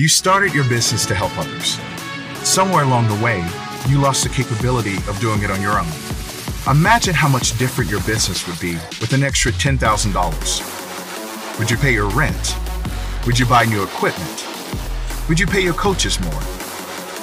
[0.00, 1.78] You started your business to help others.
[2.42, 3.46] Somewhere along the way,
[3.86, 5.92] you lost the capability of doing it on your own.
[6.74, 11.58] Imagine how much different your business would be with an extra $10,000.
[11.58, 12.56] Would you pay your rent?
[13.26, 14.46] Would you buy new equipment?
[15.28, 16.42] Would you pay your coaches more?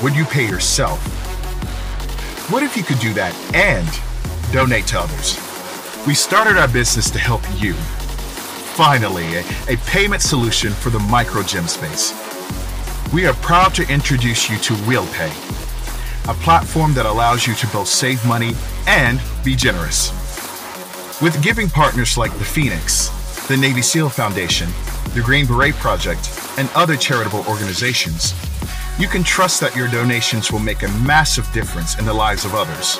[0.04, 1.00] Would you pay yourself?
[2.52, 3.90] What if you could do that and
[4.54, 5.36] donate to others?
[6.06, 7.74] We started our business to help you.
[8.78, 12.27] Finally, a, a payment solution for the micro gym space.
[13.14, 15.32] We are proud to introduce you to WheelPay,
[16.30, 18.52] a platform that allows you to both save money
[18.86, 20.12] and be generous.
[21.22, 23.08] With giving partners like the Phoenix,
[23.48, 24.68] the Navy SEAL Foundation,
[25.14, 28.34] the Green Beret Project, and other charitable organizations,
[29.00, 32.56] you can trust that your donations will make a massive difference in the lives of
[32.56, 33.00] others.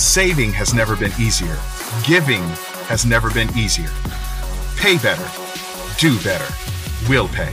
[0.00, 1.58] Saving has never been easier.
[2.04, 2.44] Giving
[2.86, 3.90] has never been easier.
[4.76, 5.28] Pay better.
[5.98, 6.54] Do better.
[7.08, 7.52] Will pay.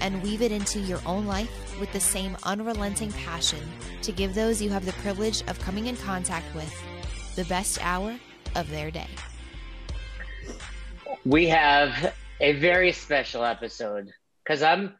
[0.00, 3.60] and weave it into your own life with the same unrelenting passion
[4.02, 6.72] to give those you have the privilege of coming in contact with
[7.36, 8.16] the best hour
[8.56, 9.08] of their day.
[11.24, 14.10] We have a very special episode
[14.44, 14.94] because I'm.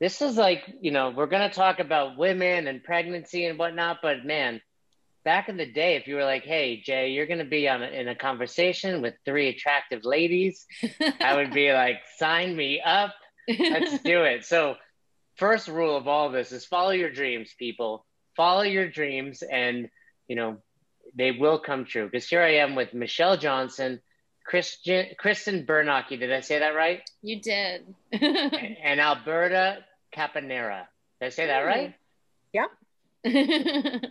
[0.00, 3.98] This is like, you know, we're going to talk about women and pregnancy and whatnot,
[4.00, 4.60] but man,
[5.24, 7.82] back in the day, if you were like, "Hey, Jay, you're going to be on
[7.82, 10.66] a, in a conversation with three attractive ladies,"
[11.20, 13.14] I would be like, "Sign me up,
[13.48, 14.76] let's do it." So,
[15.36, 18.04] first rule of all of this is follow your dreams, people.
[18.36, 19.88] Follow your dreams, and
[20.28, 20.58] you know
[21.14, 22.06] they will come true.
[22.06, 24.00] Because here I am with Michelle Johnson,
[24.44, 26.18] Christian, Kristen Bernacki.
[26.18, 27.02] Did I say that right?
[27.22, 27.94] You did.
[28.12, 29.78] and Alberta
[30.14, 30.86] Capanera.
[31.20, 31.94] Did I say that right?
[32.52, 32.70] Yep.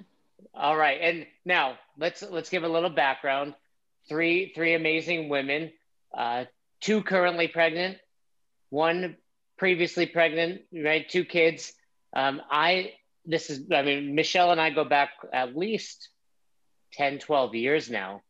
[0.53, 3.53] All right, and now let's let's give a little background.
[4.09, 5.71] Three three amazing women,
[6.17, 6.45] uh,
[6.81, 7.97] two currently pregnant,
[8.69, 9.17] one
[9.57, 11.07] previously pregnant, right?
[11.07, 11.73] Two kids.
[12.15, 12.93] Um, I
[13.25, 16.09] this is I mean Michelle and I go back at least
[16.93, 18.21] 10, 12 years now.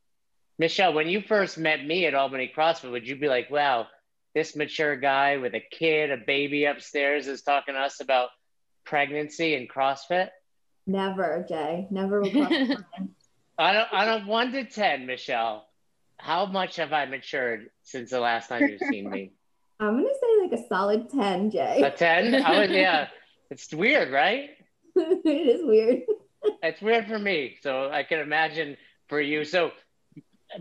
[0.60, 3.88] Michelle, when you first met me at Albany CrossFit, would you be like, "Wow,
[4.34, 8.30] this mature guy with a kid, a baby upstairs, is talking to us about
[8.86, 10.30] pregnancy and CrossFit"?
[10.88, 11.88] Never, Jay.
[11.92, 13.09] Never will cross the line.
[13.59, 15.68] On a, on a one to ten, Michelle,
[16.18, 19.34] how much have I matured since the last time you've seen me?
[19.80, 21.81] I'm gonna say like a solid 10, Jay.
[21.84, 22.35] A ten?
[22.35, 23.08] Oh, I would, yeah.
[23.50, 24.50] It's weird, right?
[24.96, 26.02] it is weird.
[26.62, 28.75] It's weird for me, so I can imagine
[29.08, 29.46] for you.
[29.46, 29.72] So,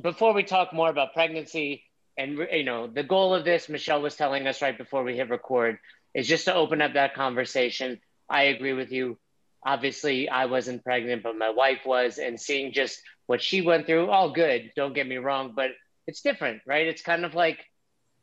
[0.01, 1.83] before we talk more about pregnancy
[2.17, 5.31] and you know the goal of this, Michelle was telling us right before we hit
[5.31, 5.81] record,
[6.15, 8.01] is just to open up that conversation.
[8.31, 9.19] I agree with you
[9.67, 14.09] obviously I wasn't pregnant, but my wife was, and seeing just what she went through,
[14.09, 14.71] all good.
[14.77, 15.71] Don't get me wrong, but
[16.07, 16.87] it's different, right?
[16.87, 17.59] It's kind of like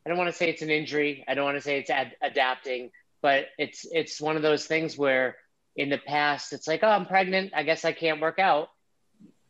[0.04, 1.24] I don't want to say it's an injury.
[1.26, 2.90] I don't want to say it's ad- adapting,
[3.22, 5.36] but it's it's one of those things where
[5.76, 7.52] in the past it's like, oh, I'm pregnant.
[7.54, 8.68] I guess I can't work out,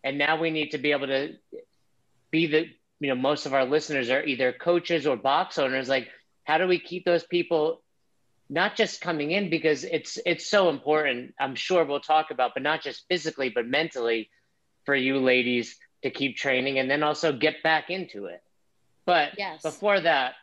[0.04, 1.32] and now we need to be able to
[2.30, 2.66] be the
[3.00, 5.88] you know most of our listeners are either coaches or box owners.
[5.88, 6.08] Like,
[6.44, 7.80] how do we keep those people
[8.50, 12.62] not just coming in because it's it's so important i'm sure we'll talk about but
[12.62, 14.28] not just physically but mentally
[14.84, 18.42] for you ladies to keep training and then also get back into it
[19.06, 19.62] but Yes.
[19.62, 20.34] before that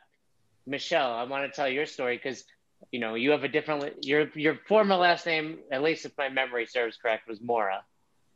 [0.66, 2.44] michelle i want to tell your story because
[2.92, 6.30] you know you have a different your your former last name at least if my
[6.30, 7.84] memory serves correct was mora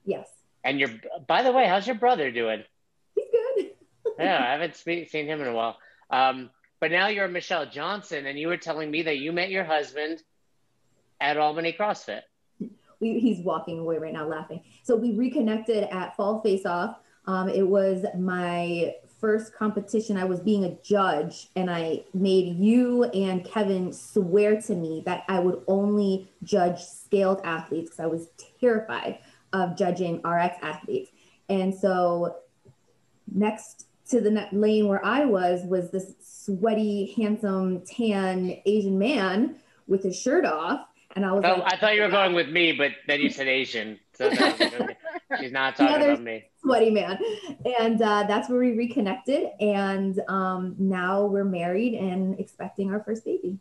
[0.06, 0.28] Yes.
[0.64, 0.90] and your
[1.28, 2.64] by the way how's your brother doing
[3.16, 3.72] He's good.
[4.20, 5.78] yeah i haven't spe- seen him in a while
[6.12, 6.50] um,
[6.80, 10.22] but now you're michelle johnson and you were telling me that you met your husband
[11.20, 12.22] at albany crossfit
[13.02, 14.62] we, he's walking away right now laughing.
[14.84, 16.96] So we reconnected at Fall Face Off.
[17.28, 20.18] Um, it was my first competition.
[20.18, 25.24] I was being a judge, and I made you and Kevin swear to me that
[25.28, 28.30] I would only judge scaled athletes because I was
[28.60, 29.20] terrified
[29.54, 31.12] of judging RX athletes.
[31.50, 32.38] And so
[33.32, 39.56] next to the lane where I was was this sweaty, handsome, tan Asian man
[39.88, 40.88] with his shirt off.
[41.16, 43.30] And I was oh, like, i thought you were going with me but then you
[43.30, 44.98] said asian so that was okay.
[45.40, 47.18] she's not talking about me sweaty man
[47.80, 53.26] and uh, that's where we reconnected and um, now we're married and expecting our first
[53.26, 53.60] baby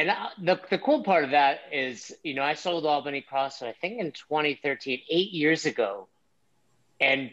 [0.00, 3.68] and uh, the the cool part of that is, you know, I sold Albany CrossFit
[3.68, 6.08] I think in 2013, eight years ago,
[7.00, 7.30] and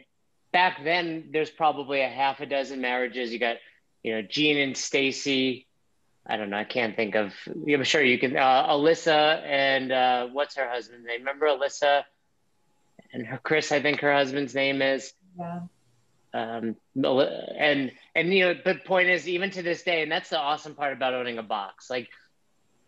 [0.52, 3.32] back then there's probably a half a dozen marriages.
[3.32, 3.56] You got,
[4.04, 5.66] you know, Gene and Stacy.
[6.26, 6.58] I don't know.
[6.58, 7.34] I can't think of.
[7.48, 8.36] I'm sure you can.
[8.36, 11.20] Uh, Alyssa and uh, what's her husband's name?
[11.20, 12.04] Remember Alyssa
[13.18, 13.72] and her Chris?
[13.72, 15.12] I think her husband's name is.
[15.38, 15.62] Yeah.
[16.34, 20.40] Um, and and you know, but point is, even to this day, and that's the
[20.40, 21.90] awesome part about owning a box.
[21.90, 22.10] Like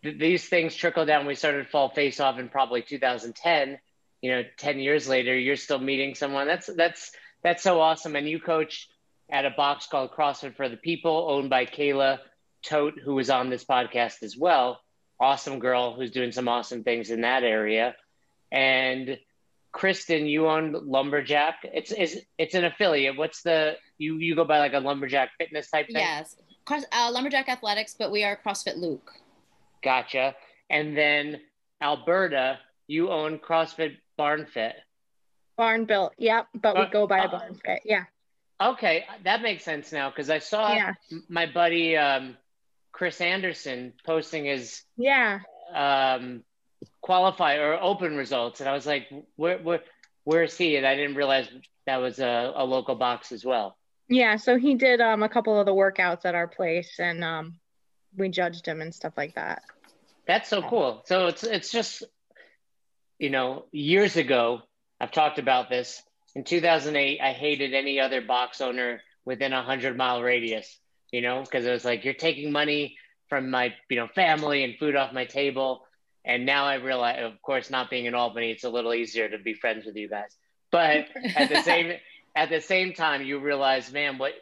[0.02, 1.26] th- these things trickle down.
[1.26, 3.78] We started Fall Face Off in probably 2010.
[4.22, 6.46] You know, 10 years later, you're still meeting someone.
[6.46, 7.12] That's that's
[7.42, 8.14] that's so awesome.
[8.14, 8.88] And you coach
[9.28, 12.18] at a box called CrossFit for the People, owned by Kayla
[12.62, 14.80] Tote, who was on this podcast as well.
[15.18, 17.96] Awesome girl who's doing some awesome things in that area.
[18.52, 19.18] And
[19.72, 21.56] Kristen, you own Lumberjack.
[21.62, 23.16] It's is it's an affiliate.
[23.16, 25.96] What's the you you go by like a Lumberjack Fitness type thing?
[25.96, 26.36] Yes,
[26.68, 29.12] uh, Lumberjack Athletics, but we are CrossFit Luke.
[29.82, 30.34] Gotcha.
[30.68, 31.40] And then
[31.82, 34.74] Alberta, you own CrossFit Barn Fit.
[35.56, 38.04] Barn built, yep, but we uh, go by a uh, barn fit, yeah.
[38.62, 40.94] Okay, that makes sense now because I saw yeah.
[41.28, 42.36] my buddy um,
[42.92, 45.40] Chris Anderson posting his yeah
[45.74, 46.42] um,
[47.00, 49.80] qualify or open results, and I was like, where where
[50.24, 50.76] where's he?
[50.76, 51.48] And I didn't realize
[51.86, 53.76] that was a, a local box as well.
[54.08, 57.60] Yeah, so he did um, a couple of the workouts at our place, and um,
[58.16, 59.62] we judged him and stuff like that.
[60.26, 61.02] That's so cool.
[61.06, 62.04] So it's it's just
[63.18, 64.62] you know years ago
[65.00, 66.02] I've talked about this.
[66.36, 70.78] In 2008, I hated any other box owner within a hundred mile radius.
[71.10, 72.96] You know, because it was like you're taking money
[73.28, 75.84] from my you know family and food off my table.
[76.24, 79.38] And now I realize, of course, not being in Albany, it's a little easier to
[79.38, 80.36] be friends with you guys.
[80.70, 81.06] But
[81.36, 81.92] at the same
[82.36, 84.34] at the same time, you realize, man, what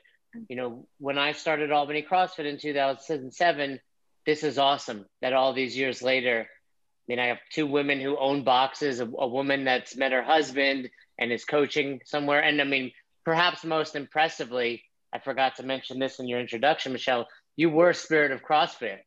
[0.49, 3.81] you know, when I started Albany CrossFit in 2007,
[4.27, 8.19] this is awesome that all these years later, I mean, I have two women who
[8.19, 12.41] own boxes, a, a woman that's met her husband and is coaching somewhere.
[12.41, 12.93] And I mean,
[13.25, 17.27] perhaps most impressively, I forgot to mention this in your introduction, Michelle,
[17.57, 18.99] you were Spirit of CrossFit.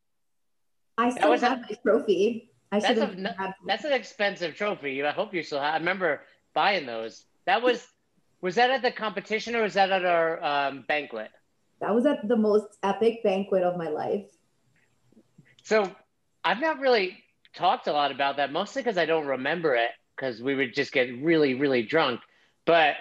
[0.98, 2.51] I still have a, my trophy.
[2.72, 5.04] I that's, a, that's an expensive trophy.
[5.04, 5.74] I hope you still have.
[5.74, 6.22] I remember
[6.54, 7.26] buying those.
[7.46, 7.86] That was
[8.42, 11.30] was that at the competition or was that at our um, banquet?
[11.80, 14.26] That was at the most epic banquet of my life.
[15.64, 15.92] So
[16.44, 17.18] I've not really
[17.54, 20.92] talked a lot about that, mostly because I don't remember it because we would just
[20.92, 22.22] get really, really drunk.
[22.66, 22.96] But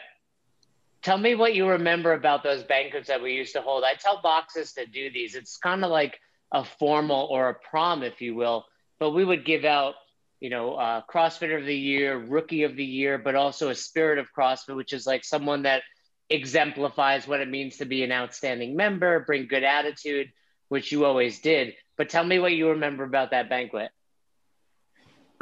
[1.02, 3.84] tell me what you remember about those banquets that we used to hold.
[3.84, 5.34] I tell boxes to do these.
[5.34, 6.18] It's kind of like
[6.52, 8.64] a formal or a prom, if you will,
[9.00, 9.94] but we would give out
[10.40, 14.18] you know, uh, CrossFitter of the Year, Rookie of the Year, but also a Spirit
[14.18, 15.82] of CrossFit, which is like someone that
[16.30, 20.32] exemplifies what it means to be an outstanding member, bring good attitude,
[20.68, 21.74] which you always did.
[21.98, 23.90] But tell me what you remember about that banquet.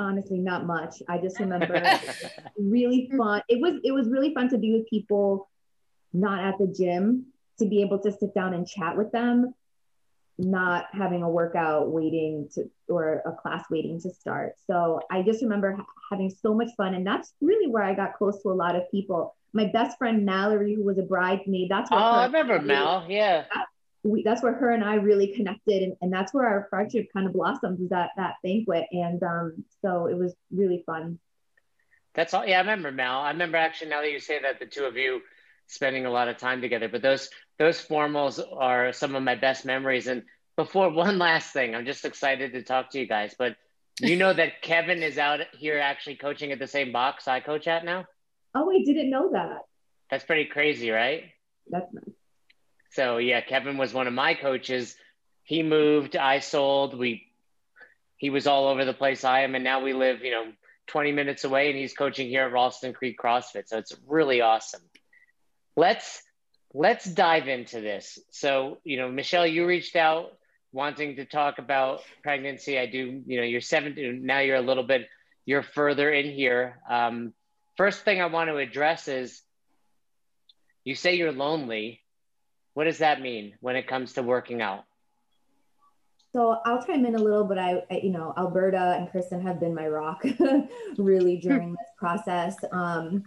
[0.01, 0.97] Honestly, not much.
[1.09, 1.81] I just remember
[2.59, 3.43] really fun.
[3.49, 5.49] It was it was really fun to be with people
[6.13, 7.27] not at the gym
[7.59, 9.55] to be able to sit down and chat with them
[10.39, 14.55] not having a workout waiting to or a class waiting to start.
[14.67, 18.17] So I just remember ha- having so much fun, and that's really where I got
[18.17, 19.35] close to a lot of people.
[19.53, 23.45] My best friend Mallory, who was a bridesmaid, that's where oh, I remember Mal, yeah.
[23.53, 23.67] That,
[24.05, 27.27] we, that's where her and I really connected, and, and that's where our friendship kind
[27.27, 31.19] of blossomed was at that banquet, and um, so it was really fun.
[32.15, 32.47] That's all.
[32.47, 33.21] Yeah, I remember Mal.
[33.21, 35.23] I remember actually now that you say that, the two of you
[35.69, 36.89] spending a lot of time together.
[36.89, 40.09] But those those formals are some of my best memories.
[40.09, 40.25] And
[40.57, 43.35] before one last thing, I'm just excited to talk to you guys.
[43.39, 43.57] But
[44.01, 47.69] you know that Kevin is out here actually coaching at the same box I coach
[47.69, 48.07] at now.
[48.55, 49.67] Oh, I didn't know that.
[50.11, 51.25] That's pretty crazy, right?
[51.69, 52.15] That's nice.
[52.93, 54.97] So yeah, Kevin was one of my coaches.
[55.43, 56.99] He moved, I sold.
[56.99, 57.27] We
[58.17, 59.23] he was all over the place.
[59.23, 60.53] I am, and now we live, you know,
[60.89, 63.69] 20 minutes away, and he's coaching here at Ralston Creek CrossFit.
[63.69, 64.81] So it's really awesome
[65.79, 66.23] let's
[66.75, 68.19] let's dive into this.
[68.31, 70.33] So, you know, Michelle, you reached out
[70.73, 72.79] wanting to talk about pregnancy.
[72.79, 75.09] I do, you know, you're 17, now you're a little bit,
[75.47, 76.79] you're further in here.
[76.91, 77.33] Um,
[77.77, 79.41] first thing I want to address is
[80.85, 82.03] you say you're lonely.
[82.75, 84.85] What does that mean when it comes to working out?
[86.35, 89.59] So I'll chime in a little, but I, I you know, Alberta and Kristen have
[89.59, 90.23] been my rock
[90.99, 92.57] really during this process.
[92.71, 93.25] Um,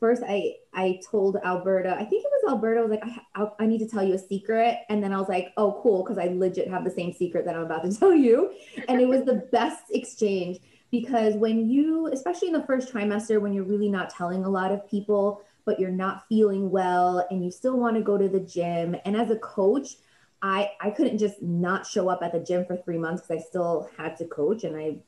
[0.00, 3.48] first I I told Alberta, I think it was Alberta, I was like, I, I,
[3.60, 4.78] I need to tell you a secret.
[4.88, 7.54] And then I was like, oh, cool, because I legit have the same secret that
[7.54, 8.52] I'm about to tell you.
[8.88, 10.58] And it was the best exchange
[10.90, 14.72] because when you, especially in the first trimester, when you're really not telling a lot
[14.72, 18.40] of people, but you're not feeling well and you still want to go to the
[18.40, 18.96] gym.
[19.04, 19.96] And as a coach,
[20.40, 23.46] I I couldn't just not show up at the gym for three months because I
[23.48, 24.98] still had to coach, and I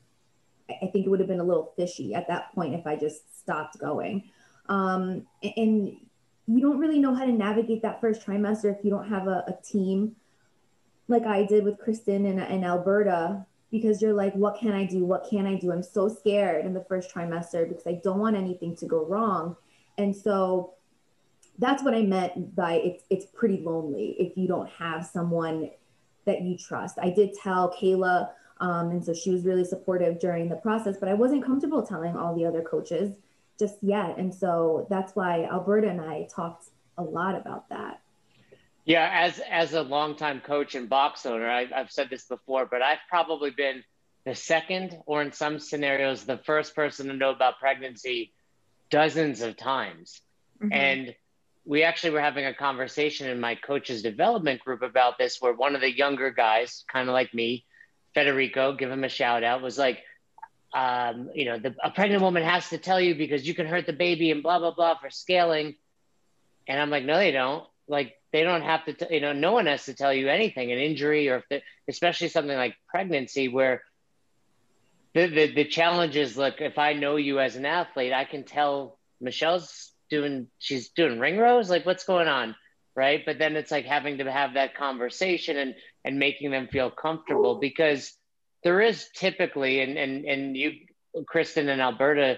[0.69, 3.39] I think it would have been a little fishy at that point if I just
[3.39, 4.29] stopped going.
[4.67, 5.97] Um, and
[6.47, 9.43] you don't really know how to navigate that first trimester if you don't have a,
[9.47, 10.15] a team
[11.07, 15.05] like I did with Kristen and, and Alberta because you're like, what can I do?
[15.05, 15.71] What can I do?
[15.71, 19.55] I'm so scared in the first trimester because I don't want anything to go wrong.
[19.97, 20.73] And so
[21.59, 25.69] that's what I meant by it's it's pretty lonely if you don't have someone
[26.25, 26.97] that you trust.
[27.01, 31.09] I did tell Kayla, um, and so she was really supportive during the process, but
[31.09, 33.13] I wasn't comfortable telling all the other coaches
[33.61, 34.17] just yet.
[34.17, 36.65] And so that's why Alberta and I talked
[36.97, 38.01] a lot about that.
[38.83, 42.81] Yeah, as as a longtime coach and box owner, I, I've said this before, but
[42.81, 43.83] I've probably been
[44.25, 48.33] the second, or in some scenarios, the first person to know about pregnancy
[48.89, 50.21] dozens of times.
[50.61, 50.73] Mm-hmm.
[50.73, 51.15] And
[51.63, 55.75] we actually were having a conversation in my coach's development group about this, where one
[55.75, 57.65] of the younger guys, kind of like me,
[58.15, 60.03] Federico, give him a shout out, was like,
[60.73, 63.85] um, you know, the, a pregnant woman has to tell you because you can hurt
[63.85, 65.75] the baby and blah, blah, blah for scaling.
[66.67, 67.65] And I'm like, no, they don't.
[67.87, 70.71] Like, they don't have to, t- you know, no one has to tell you anything,
[70.71, 71.43] an injury or
[71.89, 73.83] especially something like pregnancy where
[75.13, 78.45] the, the, the challenge is, look, if I know you as an athlete, I can
[78.45, 81.69] tell Michelle's doing, she's doing ring rows.
[81.69, 82.55] Like what's going on?
[82.95, 83.25] Right.
[83.25, 85.75] But then it's like having to have that conversation and,
[86.05, 88.13] and making them feel comfortable because
[88.63, 90.71] there is typically, and, and, and you,
[91.27, 92.37] Kristen and Alberta,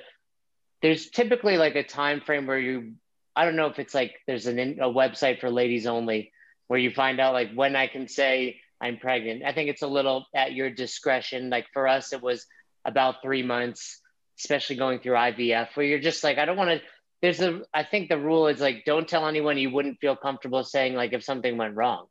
[0.82, 2.94] there's typically like a time frame where you
[3.36, 6.32] I don't know if it's like there's an, a website for ladies only
[6.68, 9.44] where you find out like when I can say I'm pregnant.
[9.44, 11.50] I think it's a little at your discretion.
[11.50, 12.46] Like for us, it was
[12.86, 14.02] about three months,
[14.40, 16.82] especially going through IVF, where you're just like, I don't want to.
[17.22, 20.66] There's a, I think the rule is like, don't tell anyone you wouldn't feel comfortable
[20.66, 22.08] saying like if something went wrong.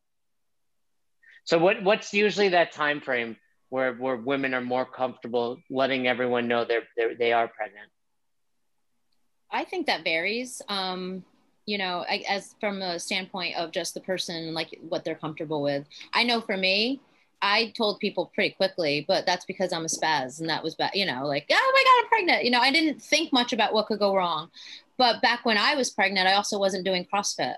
[1.45, 3.37] So what what's usually that time frame
[3.73, 7.88] where where women are more comfortable letting everyone know they're, they're they are pregnant?
[9.50, 10.61] I think that varies.
[10.69, 11.25] Um,
[11.64, 15.62] you know, I, as from a standpoint of just the person, like what they're comfortable
[15.62, 15.87] with.
[16.12, 17.00] I know for me,
[17.41, 20.91] I told people pretty quickly, but that's because I'm a spaz, and that was bad.
[20.93, 22.45] You know, like oh my god, I'm pregnant.
[22.45, 24.50] You know, I didn't think much about what could go wrong.
[24.99, 27.55] But back when I was pregnant, I also wasn't doing CrossFit.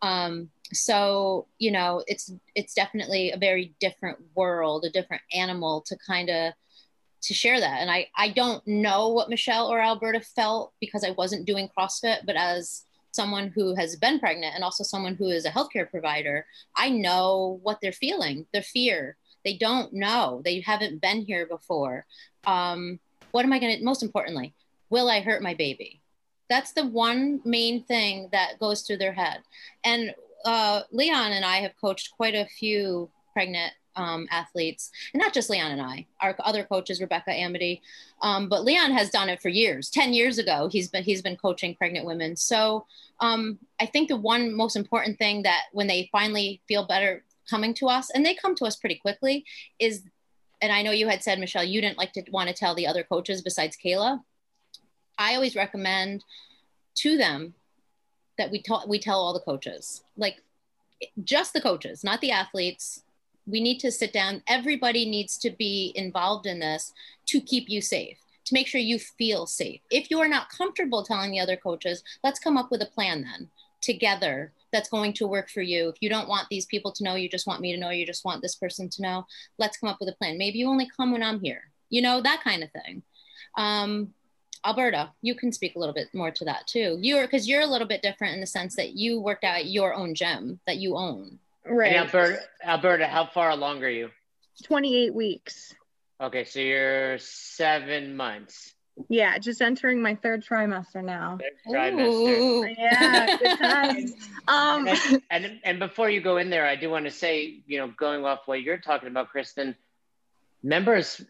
[0.00, 5.96] Um, so you know, it's it's definitely a very different world, a different animal to
[6.06, 6.54] kind of
[7.22, 7.80] to share that.
[7.80, 12.24] And I, I don't know what Michelle or Alberta felt because I wasn't doing CrossFit,
[12.24, 16.46] but as someone who has been pregnant and also someone who is a healthcare provider,
[16.76, 19.16] I know what they're feeling, their fear.
[19.44, 20.42] They don't know.
[20.44, 22.06] They haven't been here before.
[22.46, 24.54] Um, what am I going to, most importantly,
[24.90, 26.00] will I hurt my baby?
[26.48, 29.42] That's the one main thing that goes through their head.
[29.84, 35.34] And uh, Leon and I have coached quite a few pregnant um, athletes, and not
[35.34, 37.82] just Leon and I, our other coaches, Rebecca Amity,
[38.22, 39.90] um, but Leon has done it for years.
[39.90, 42.36] Ten years ago, he's been he's been coaching pregnant women.
[42.36, 42.86] So
[43.20, 47.74] um, I think the one most important thing that when they finally feel better coming
[47.74, 49.44] to us, and they come to us pretty quickly,
[49.78, 50.02] is,
[50.62, 52.86] and I know you had said Michelle, you didn't like to want to tell the
[52.86, 54.22] other coaches besides Kayla.
[55.18, 56.22] I always recommend
[56.96, 57.54] to them
[58.38, 60.42] that we tell we tell all the coaches like
[61.22, 63.02] just the coaches, not the athletes,
[63.46, 64.42] we need to sit down.
[64.46, 66.92] Everybody needs to be involved in this
[67.26, 69.80] to keep you safe, to make sure you feel safe.
[69.90, 73.48] If you're not comfortable telling the other coaches, let's come up with a plan then
[73.80, 75.88] together that's going to work for you.
[75.88, 78.04] If you don't want these people to know, you just want me to know, you
[78.04, 79.26] just want this person to know,
[79.56, 80.36] let's come up with a plan.
[80.36, 83.02] Maybe you only come when I'm here, you know, that kind of thing.
[83.56, 84.12] Um,
[84.64, 86.98] Alberta, you can speak a little bit more to that too.
[87.00, 89.94] You're because you're a little bit different in the sense that you worked out your
[89.94, 91.38] own gym that you own.
[91.66, 91.92] Right.
[91.92, 94.10] And Alberta, Alberta, how far along are you?
[94.64, 95.74] 28 weeks.
[96.20, 98.74] Okay, so you're seven months.
[99.08, 101.38] Yeah, just entering my third trimester now.
[101.40, 102.74] Third trimester.
[102.76, 104.12] Yeah, good times.
[104.48, 107.78] um, and, and, and before you go in there, I do want to say, you
[107.78, 109.76] know, going off what you're talking about, Kristen,
[110.62, 111.24] members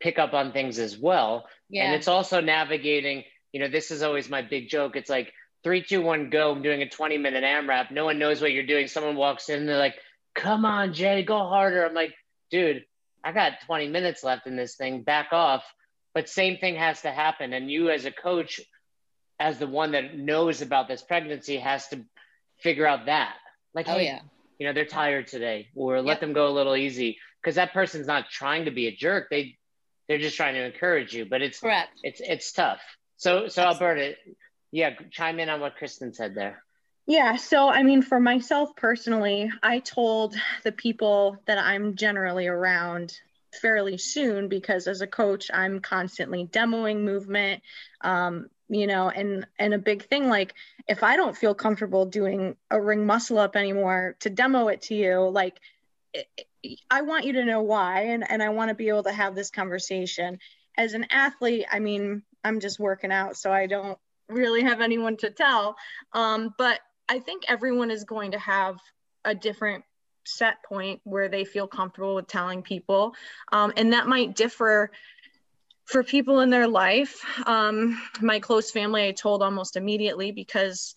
[0.00, 1.84] pick up on things as well, yeah.
[1.84, 3.24] and it's also navigating.
[3.52, 4.96] You know, this is always my big joke.
[4.96, 5.32] It's like
[5.62, 6.52] three, two, one, go.
[6.52, 7.90] I'm doing a 20 minute AMRAP.
[7.90, 8.86] No one knows what you're doing.
[8.86, 9.96] Someone walks in and they're like,
[10.34, 11.84] come on, Jay, go harder.
[11.84, 12.14] I'm like,
[12.50, 12.84] dude,
[13.24, 15.02] I got 20 minutes left in this thing.
[15.02, 15.64] Back off.
[16.14, 17.52] But same thing has to happen.
[17.52, 18.60] And you, as a coach,
[19.38, 22.04] as the one that knows about this pregnancy, has to
[22.60, 23.34] figure out that.
[23.74, 24.20] Like, oh, hey, yeah.
[24.58, 28.06] You know, they're tired today, or let them go a little easy because that person's
[28.06, 29.28] not trying to be a jerk.
[29.28, 29.58] They
[30.08, 31.24] they're just trying to encourage you.
[31.24, 31.98] But it's correct.
[32.02, 32.80] It's it's tough.
[33.16, 34.02] So so Absolutely.
[34.02, 34.14] Alberta,
[34.72, 36.62] yeah, chime in on what Kristen said there.
[37.06, 40.34] Yeah, so I mean, for myself personally, I told
[40.64, 43.16] the people that I'm generally around
[43.60, 47.62] fairly soon because as a coach, I'm constantly demoing movement,
[48.00, 50.54] um, you know, and and a big thing like
[50.88, 54.94] if I don't feel comfortable doing a ring muscle up anymore to demo it to
[54.94, 55.60] you, like it,
[56.90, 59.34] I want you to know why, and and I want to be able to have
[59.34, 60.38] this conversation.
[60.78, 65.16] As an athlete, I mean, I'm just working out, so I don't really have anyone
[65.18, 65.76] to tell.
[66.12, 68.76] Um, but I think everyone is going to have
[69.24, 69.84] a different
[70.24, 73.14] set point where they feel comfortable with telling people.
[73.52, 74.90] Um, and that might differ
[75.84, 77.24] for people in their life.
[77.46, 80.94] Um, my close family, I told almost immediately because,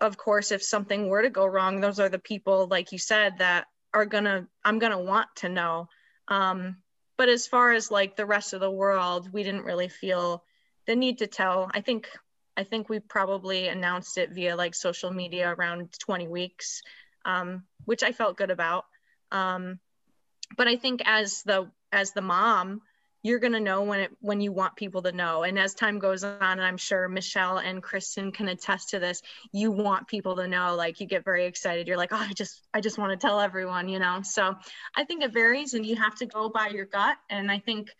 [0.00, 3.38] of course, if something were to go wrong, those are the people, like you said,
[3.38, 5.88] that are gonna, I'm gonna want to know.
[6.28, 6.76] Um,
[7.16, 10.42] but as far as like the rest of the world, we didn't really feel
[10.86, 11.70] the need to tell.
[11.72, 12.08] I think
[12.56, 16.82] I think we probably announced it via like social media around 20 weeks,
[17.24, 18.84] um, which I felt good about.
[19.32, 19.78] Um,
[20.56, 22.82] but I think as the as the mom,
[23.22, 25.42] you're gonna know when it when you want people to know.
[25.42, 29.22] And as time goes on, and I'm sure Michelle and Kristen can attest to this,
[29.52, 30.74] you want people to know.
[30.74, 31.86] Like you get very excited.
[31.88, 34.20] You're like, oh, I just I just want to tell everyone, you know.
[34.22, 34.54] So
[34.94, 37.16] I think it varies, and you have to go by your gut.
[37.28, 37.90] And I think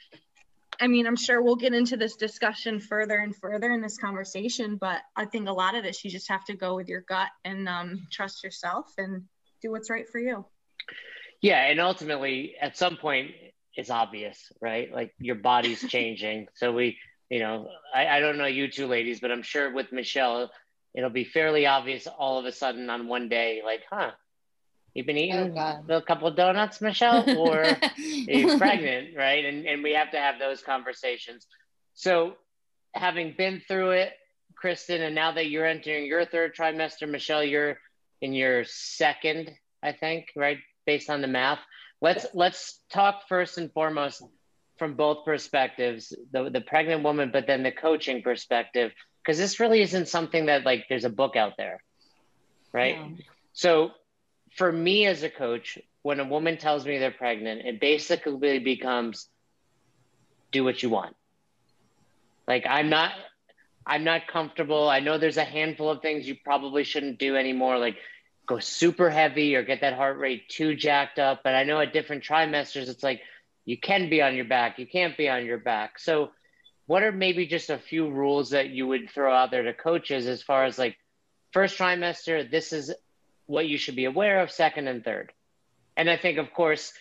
[0.81, 4.77] I mean, I'm sure we'll get into this discussion further and further in this conversation,
[4.77, 7.29] but I think a lot of this, you just have to go with your gut
[7.45, 9.25] and um, trust yourself and
[9.61, 10.47] do what's right for you.
[11.43, 11.67] Yeah.
[11.67, 13.33] And ultimately, at some point,
[13.77, 14.93] it's obvious, right?
[14.93, 16.49] Like your body's changing.
[16.55, 16.99] so we,
[17.29, 20.51] you know, I, I don't know you two ladies, but I'm sure with Michelle,
[20.95, 24.11] it'll be fairly obvious all of a sudden on one day, like, huh,
[24.95, 27.65] You've been eating oh, a couple of donuts, Michelle, or
[27.97, 29.45] you're pregnant, right?
[29.45, 31.47] And and we have to have those conversations.
[31.95, 32.35] So,
[32.95, 34.13] having been through it,
[34.57, 37.79] Kristen, and now that you're entering your third trimester, Michelle, you're
[38.21, 40.59] in your second, I think, right?
[40.87, 41.61] Based on the math.
[42.01, 44.23] Let's let's talk first and foremost
[44.79, 48.93] from both perspectives, the the pregnant woman, but then the coaching perspective,
[49.23, 51.83] because this really isn't something that like there's a book out there,
[52.73, 52.97] right?
[52.97, 53.25] Yeah.
[53.53, 53.91] So
[54.57, 59.29] for me as a coach, when a woman tells me they're pregnant, it basically becomes
[60.51, 61.15] do what you want.
[62.49, 63.13] Like I'm not
[63.87, 64.89] I'm not comfortable.
[64.89, 67.97] I know there's a handful of things you probably shouldn't do anymore, like
[68.51, 71.43] go super heavy or get that heart rate too jacked up.
[71.45, 73.23] But I know at different trimesters, it's like
[73.65, 76.01] you can be on your back, you can't be on your back.
[76.01, 76.33] So,
[76.87, 80.27] what are maybe just a few rules that you would throw out there to coaches
[80.27, 80.97] as far as like
[81.53, 82.93] first trimester, this is
[83.47, 85.33] what you should be aware of second and third.
[85.97, 86.93] And I think, of course,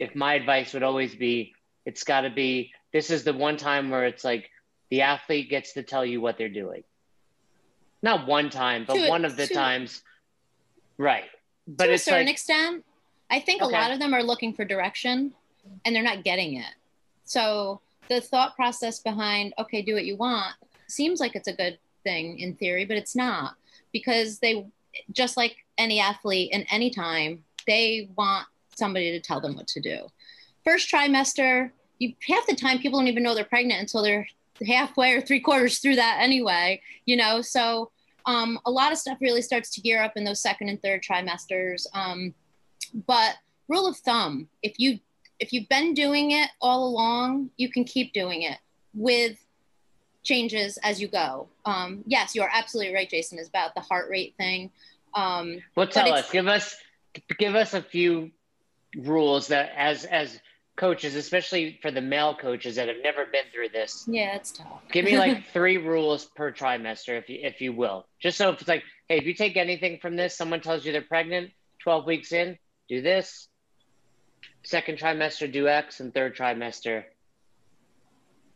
[0.00, 1.54] if my advice would always be,
[1.86, 4.50] it's got to be this is the one time where it's like
[4.90, 6.82] the athlete gets to tell you what they're doing.
[8.02, 10.02] Not one time, but to one of the times.
[11.02, 11.24] Right.
[11.66, 12.84] But to a certain like, extent,
[13.28, 13.74] I think okay.
[13.74, 15.34] a lot of them are looking for direction
[15.84, 16.74] and they're not getting it.
[17.24, 20.54] So the thought process behind, okay, do what you want,
[20.86, 23.56] seems like it's a good thing in theory, but it's not
[23.92, 24.64] because they
[25.10, 29.80] just like any athlete in any time, they want somebody to tell them what to
[29.80, 30.06] do.
[30.62, 34.28] First trimester, you half the time people don't even know they're pregnant until they're
[34.64, 37.40] halfway or three quarters through that anyway, you know.
[37.40, 37.90] So
[38.26, 41.02] um, a lot of stuff really starts to gear up in those second and third
[41.02, 41.86] trimesters.
[41.94, 42.34] Um,
[43.06, 43.36] but
[43.68, 44.98] rule of thumb, if you
[45.40, 48.58] if you've been doing it all along, you can keep doing it
[48.94, 49.36] with
[50.22, 51.48] changes as you go.
[51.64, 54.70] Um, yes, you are absolutely right, Jason, is about the heart rate thing.
[55.14, 56.76] Um, well, tell us, give us,
[57.38, 58.30] give us a few
[58.96, 60.38] rules that as as
[60.76, 64.04] coaches, especially for the male coaches that have never been through this.
[64.08, 64.82] Yeah, it's tough.
[64.90, 68.06] give me like three rules per trimester, if you if you will.
[68.20, 70.92] Just so if it's like, hey, if you take anything from this, someone tells you
[70.92, 71.50] they're pregnant,
[71.82, 72.58] twelve weeks in,
[72.88, 73.48] do this.
[74.64, 77.04] Second trimester, do X, and third trimester,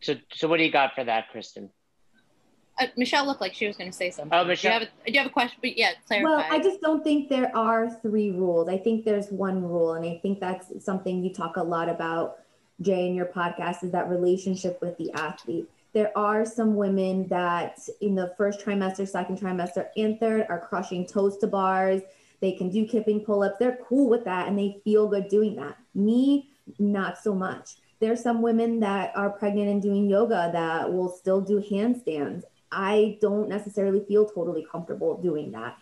[0.01, 1.71] so, so what do you got for that, Kristen?
[2.79, 4.37] Uh, Michelle looked like she was going to say something.
[4.37, 4.81] Oh, Michelle.
[4.81, 5.59] Do you, have a, you have a question?
[5.63, 6.29] But yeah, clarify.
[6.29, 8.69] Well, I just don't think there are three rules.
[8.69, 12.39] I think there's one rule, and I think that's something you talk a lot about,
[12.81, 15.69] Jay, in your podcast, is that relationship with the athlete.
[15.95, 21.07] There are some women that in the first trimester, second trimester, and third are crushing
[21.07, 22.03] toes to bars.
[22.41, 23.57] They can do kipping pull ups.
[23.59, 25.79] They're cool with that and they feel good doing that.
[25.95, 31.09] Me, not so much there's some women that are pregnant and doing yoga that will
[31.09, 32.43] still do handstands.
[32.77, 35.79] I don't necessarily feel totally comfortable doing that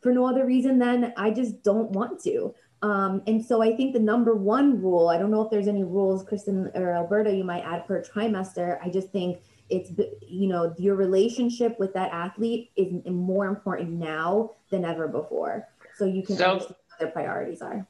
[0.00, 2.54] for no other reason than I just don't want to.
[2.80, 5.84] Um, and so I think the number one rule, I don't know if there's any
[5.84, 8.78] rules, Kristen or Alberta, you might add per trimester.
[8.82, 14.50] I just think it's you know your relationship with that athlete is more important now
[14.70, 17.86] than ever before so you can so, understand what their priorities are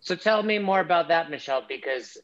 [0.00, 2.18] so tell me more about that michelle because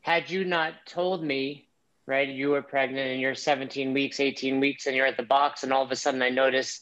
[0.00, 1.68] had you not told me
[2.10, 2.28] right?
[2.28, 5.72] You were pregnant and you're 17 weeks 18 weeks and you're at the box and
[5.72, 6.80] all of a sudden i notice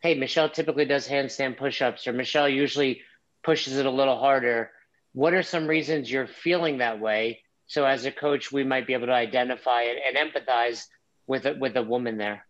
[0.00, 3.00] hey michelle typically does handstand push-ups or michelle usually
[3.42, 4.70] pushes it a little harder.
[5.12, 7.40] What are some reasons you're feeling that way?
[7.66, 10.84] So as a coach, we might be able to identify it and empathize
[11.26, 12.46] with a, with a woman there.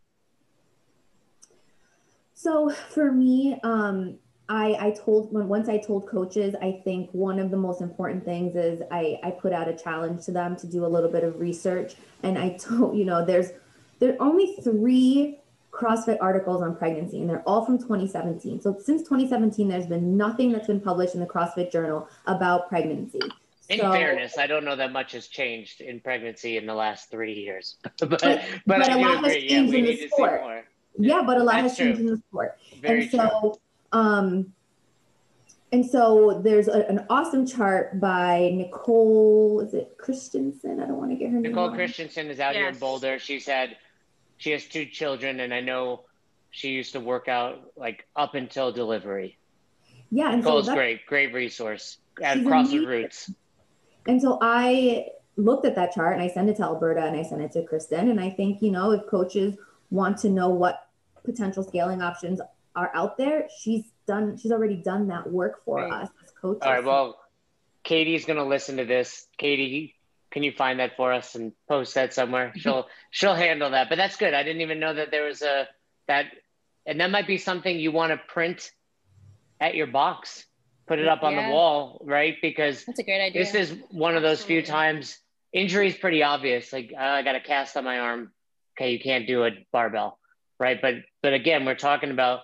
[2.35, 7.38] So for me, um, I, I told when once I told coaches, I think one
[7.38, 10.66] of the most important things is I, I put out a challenge to them to
[10.66, 11.96] do a little bit of research.
[12.22, 13.50] And I told, you know, there's
[13.98, 18.61] there are only three CrossFit articles on pregnancy, and they're all from 2017.
[18.62, 23.20] So since 2017, there's been nothing that's been published in the CrossFit Journal about pregnancy.
[23.68, 27.11] In so, fairness, I don't know that much has changed in pregnancy in the last
[27.11, 27.76] three years.
[27.82, 30.64] but, but, but, but a lot has changed yeah, in the sport.
[30.98, 32.56] Yeah, but a lot That's has changed in the sport.
[32.80, 33.54] Very and so, true.
[33.92, 34.53] Um,
[35.70, 39.61] and so there's a, an awesome chart by Nicole.
[39.61, 40.81] Is it Christensen?
[40.81, 41.53] I don't want to get her name.
[41.53, 42.61] Nicole Christensen is out yes.
[42.61, 43.18] here in Boulder.
[43.18, 43.77] She said
[44.38, 46.05] she has two children, and I know
[46.51, 49.37] she used to work out like up until delivery.
[50.11, 53.31] Yeah, and Nicole's so great, great resource at CrossFit Roots.
[54.07, 57.22] And so I looked at that chart and I sent it to Alberta and I
[57.22, 58.09] sent it to Kristen.
[58.09, 59.55] And I think, you know, if coaches
[59.90, 60.88] want to know what
[61.24, 62.40] potential scaling options
[62.78, 66.04] are out there, she's done, she's already done that work for right.
[66.04, 66.62] us as coaches.
[66.62, 66.84] All right.
[66.84, 67.18] Well,
[67.84, 69.26] Katie's going to listen to this.
[69.38, 69.94] Katie,
[70.30, 72.52] can you find that for us and post that somewhere?
[72.56, 73.88] She'll, she'll handle that.
[73.88, 74.34] But that's good.
[74.34, 75.66] I didn't even know that there was a,
[76.06, 76.26] that,
[76.86, 78.70] and that might be something you want to print
[79.60, 80.44] at your box
[80.88, 82.36] put it up on the wall, right?
[82.40, 83.44] Because that's a great idea.
[83.44, 84.62] This is one of those Absolutely.
[84.62, 85.18] few times
[85.52, 86.72] injury is pretty obvious.
[86.72, 88.32] Like uh, I got a cast on my arm.
[88.76, 90.18] Okay, you can't do a barbell,
[90.58, 90.80] right?
[90.80, 92.40] But but again, we're talking about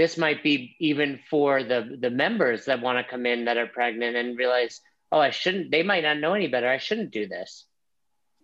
[0.00, 3.66] this might be even for the the members that want to come in that are
[3.66, 4.80] pregnant and realize,
[5.12, 5.70] oh, I shouldn't.
[5.70, 6.70] They might not know any better.
[6.70, 7.66] I shouldn't do this.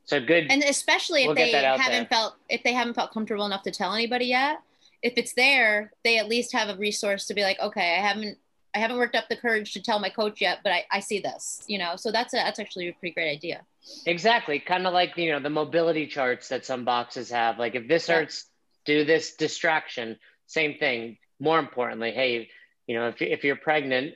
[0.05, 0.49] So good.
[0.51, 2.05] And especially if we'll they haven't there.
[2.11, 4.59] felt if they haven't felt comfortable enough to tell anybody yet.
[5.01, 8.37] If it's there, they at least have a resource to be like, okay, I haven't
[8.75, 11.21] I haven't worked up the courage to tell my coach yet, but I, I see
[11.21, 13.62] this, you know, so that's a, that's actually a pretty great idea.
[14.05, 14.59] Exactly.
[14.59, 18.11] Kind of like, you know, the mobility charts that some boxes have, like if this
[18.11, 18.16] yeah.
[18.16, 18.45] hurts,
[18.85, 21.16] do this distraction, same thing.
[21.40, 22.49] More importantly, Hey,
[22.87, 24.14] you know, if, if you're pregnant,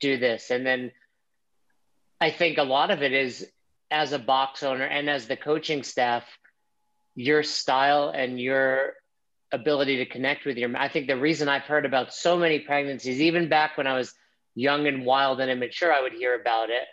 [0.00, 0.50] do this.
[0.50, 0.92] And then
[2.20, 3.46] I think a lot of it is
[3.90, 6.24] as a box owner and as the coaching staff,
[7.14, 8.94] your style and your
[9.52, 13.20] ability to connect with your i think the reason i've heard about so many pregnancies
[13.20, 14.14] even back when i was
[14.54, 16.84] young and wild and immature i would hear about it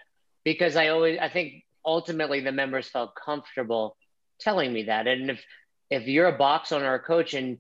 [0.44, 3.96] because i always i think ultimately the members felt comfortable
[4.40, 5.44] telling me that and if
[5.90, 7.60] if you're a box owner or a coach and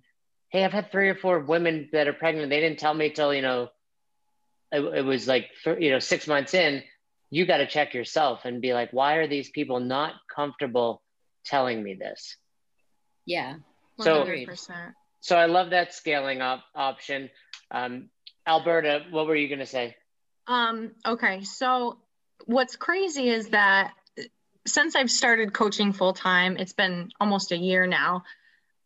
[0.50, 3.34] hey i've had three or four women that are pregnant they didn't tell me till
[3.34, 3.70] you know
[4.72, 6.84] it, it was like you know six months in
[7.30, 11.02] you got to check yourself and be like why are these people not comfortable
[11.46, 12.38] telling me this
[13.26, 13.56] yeah
[14.00, 14.94] so, 100%.
[15.22, 17.30] so I love that scaling up option.
[17.72, 18.10] Um,
[18.48, 19.96] Alberta, what were you going to say?
[20.48, 21.44] Um, okay.
[21.44, 21.98] So
[22.46, 23.94] what's crazy is that
[24.66, 28.24] since I've started coaching full time, it's been almost a year now.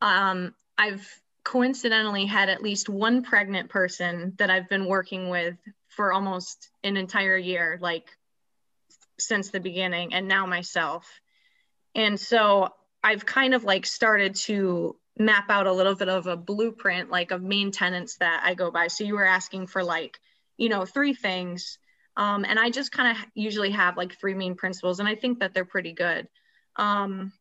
[0.01, 5.55] Um, I've coincidentally had at least one pregnant person that I've been working with
[5.87, 8.07] for almost an entire year, like
[9.19, 11.07] since the beginning, and now myself.
[11.95, 12.69] And so
[13.03, 17.31] I've kind of like started to map out a little bit of a blueprint like
[17.31, 18.87] of main tenants that I go by.
[18.87, 20.19] So you were asking for like,
[20.57, 21.77] you know, three things.
[22.17, 25.39] Um, and I just kind of usually have like three main principles, and I think
[25.39, 26.27] that they're pretty good.
[26.75, 27.33] Um,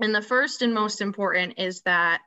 [0.00, 2.20] and the first and most important is that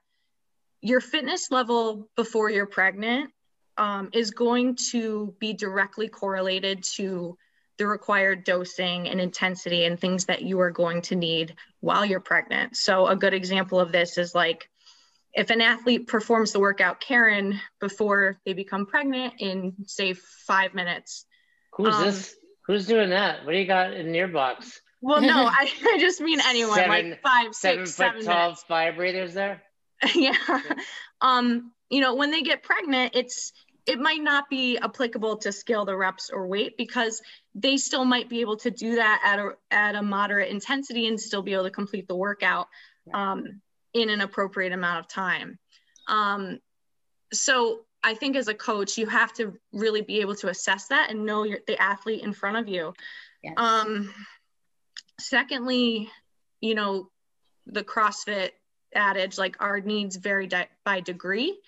[0.86, 3.32] your fitness level before you're pregnant
[3.78, 7.38] um, is going to be directly correlated to
[7.78, 12.20] the required dosing and intensity and things that you are going to need while you're
[12.20, 12.78] pregnant.
[12.78, 14.70] So, a good example of this is like
[15.34, 21.26] if an athlete performs the workout Karen before they become pregnant in, say, five minutes.
[21.74, 22.36] Who's um, this?
[22.68, 23.44] Who's doing that?
[23.44, 24.80] What do you got in your box?
[25.02, 28.44] Well, no, I, I just mean anyone, seven, like five, seven six, foot seven tall
[28.44, 28.64] minutes.
[28.64, 29.62] fire breathers there.
[30.16, 30.36] yeah.
[31.22, 33.54] Um, you know, when they get pregnant, it's
[33.86, 37.22] it might not be applicable to scale the reps or weight because
[37.54, 41.20] they still might be able to do that at a, at a moderate intensity and
[41.20, 42.68] still be able to complete the workout
[43.14, 43.62] um,
[43.94, 45.60] in an appropriate amount of time.
[46.08, 46.60] Um,
[47.32, 51.12] so I think as a coach, you have to really be able to assess that
[51.12, 52.94] and know your, the athlete in front of you.
[53.44, 53.54] Yes.
[53.58, 54.14] Um,
[55.20, 56.10] secondly,
[56.60, 57.10] you know,
[57.68, 58.52] the CrossFit
[58.96, 60.50] adage, like our needs vary
[60.84, 61.60] by degree,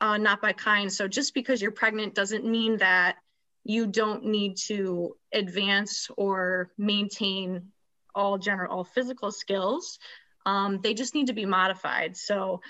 [0.00, 0.92] uh, not by kind.
[0.92, 3.16] So just because you're pregnant doesn't mean that
[3.64, 7.72] you don't need to advance or maintain
[8.14, 9.98] all general all physical skills.
[10.46, 12.16] Um, they just need to be modified.
[12.16, 12.62] So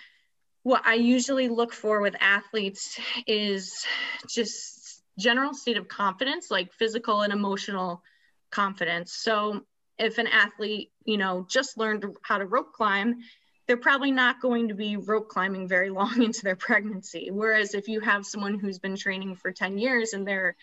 [0.63, 3.87] what I usually look for with athletes is
[4.29, 8.03] just general state of confidence, like physical and emotional
[8.51, 9.13] confidence.
[9.13, 9.63] So
[9.99, 13.17] if an athlete, you know, just learned how to rope climb,
[13.69, 17.29] they're probably not going to be rope climbing very long into their pregnancy.
[17.31, 20.57] Whereas if you have someone who's been training for 10 years and they're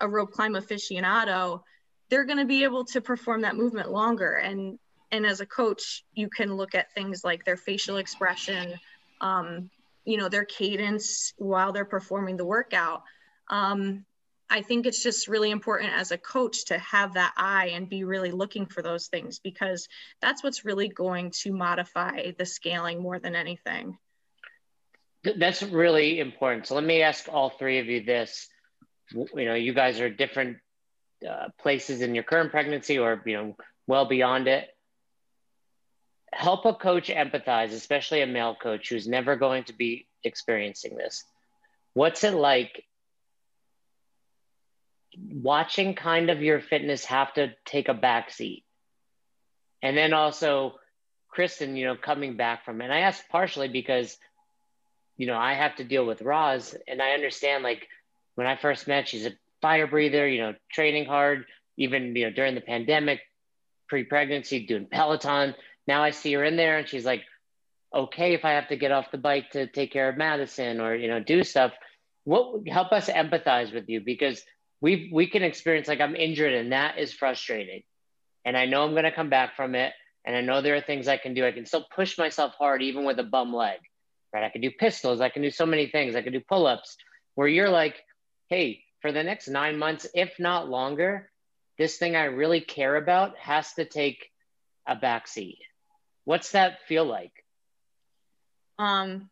[0.00, 1.62] a rope climb aficionado,
[2.10, 4.34] they're going to be able to perform that movement longer.
[4.34, 4.78] And
[5.12, 8.78] and as a coach, you can look at things like their facial expression,
[9.20, 9.68] um,
[10.04, 13.02] you know, their cadence while they're performing the workout.
[13.48, 14.04] Um,
[14.52, 18.02] I think it's just really important as a coach to have that eye and be
[18.02, 19.88] really looking for those things because
[20.20, 23.96] that's what's really going to modify the scaling more than anything.
[25.22, 26.66] That's really important.
[26.66, 28.48] So let me ask all three of you this.
[29.12, 30.56] You know, you guys are different
[31.28, 34.68] uh, places in your current pregnancy or, you know, well beyond it.
[36.32, 41.22] Help a coach empathize, especially a male coach who's never going to be experiencing this.
[41.92, 42.84] What's it like
[45.16, 48.64] watching kind of your fitness have to take a back seat.
[49.82, 50.74] And then also
[51.28, 52.80] Kristen, you know, coming back from.
[52.80, 54.16] And I asked partially because,
[55.16, 57.86] you know, I have to deal with Roz and I understand like
[58.34, 61.44] when I first met, she's a fire breather, you know, training hard,
[61.76, 63.20] even, you know, during the pandemic,
[63.88, 65.54] pre-pregnancy, doing Peloton.
[65.86, 67.22] Now I see her in there and she's like,
[67.94, 70.94] okay, if I have to get off the bike to take care of Madison or,
[70.94, 71.72] you know, do stuff,
[72.24, 74.42] what help us empathize with you because
[74.80, 77.82] we we can experience like I'm injured and that is frustrating.
[78.44, 79.92] And I know I'm going to come back from it
[80.24, 81.46] and I know there are things I can do.
[81.46, 83.78] I can still push myself hard even with a bum leg.
[84.32, 84.44] Right?
[84.44, 86.14] I can do pistols, I can do so many things.
[86.14, 86.96] I can do pull-ups
[87.34, 88.00] where you're like,
[88.48, 91.30] "Hey, for the next 9 months if not longer,
[91.78, 94.30] this thing I really care about has to take
[94.86, 95.58] a backseat."
[96.24, 97.32] What's that feel like?
[98.78, 99.28] Um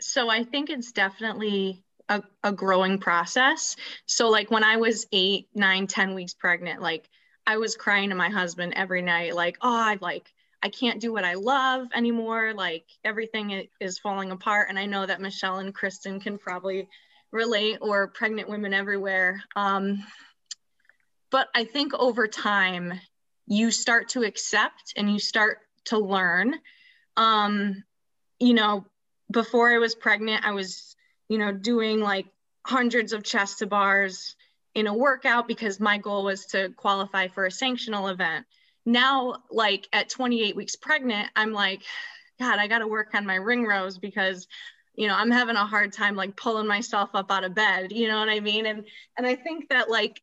[0.00, 3.76] so I think it's definitely a, a growing process.
[4.06, 7.08] So like when I was eight, nine, ten weeks pregnant, like
[7.46, 11.12] I was crying to my husband every night, like, oh, I like I can't do
[11.12, 12.52] what I love anymore.
[12.54, 14.68] Like everything is falling apart.
[14.68, 16.88] And I know that Michelle and Kristen can probably
[17.30, 19.40] relate or pregnant women everywhere.
[19.54, 20.04] Um,
[21.30, 23.00] but I think over time,
[23.46, 26.54] you start to accept and you start to learn.
[27.16, 27.84] Um,
[28.38, 28.84] you know,
[29.30, 30.96] before I was pregnant, I was
[31.28, 32.26] you know, doing like
[32.64, 34.36] hundreds of chest to bars
[34.74, 38.46] in a workout because my goal was to qualify for a sanctional event.
[38.86, 41.82] Now, like at 28 weeks pregnant, I'm like,
[42.38, 44.46] God, I got to work on my ring rows because,
[44.94, 47.92] you know, I'm having a hard time like pulling myself up out of bed.
[47.92, 48.66] You know what I mean?
[48.66, 48.84] And
[49.16, 50.22] and I think that like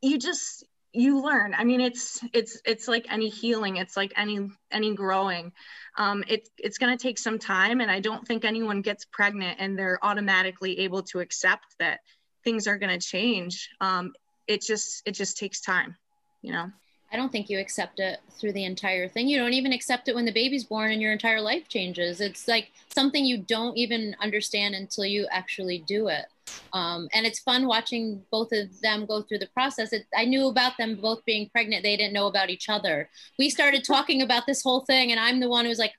[0.00, 1.54] you just you learn.
[1.54, 3.76] I mean, it's it's it's like any healing.
[3.76, 5.52] It's like any any growing
[5.98, 7.80] um, it, it's going to take some time.
[7.80, 12.00] And I don't think anyone gets pregnant and they're automatically able to accept that
[12.44, 13.68] things are going to change.
[13.80, 14.12] Um,
[14.46, 15.96] it just, it just takes time,
[16.40, 16.70] you know?
[17.10, 19.28] I don't think you accept it through the entire thing.
[19.28, 22.20] You don't even accept it when the baby's born and your entire life changes.
[22.20, 26.26] It's like something you don't even understand until you actually do it.
[26.72, 29.92] Um, and it's fun watching both of them go through the process.
[29.92, 31.82] It, I knew about them both being pregnant.
[31.82, 33.08] They didn't know about each other.
[33.38, 35.94] We started talking about this whole thing, and I'm the one who's like,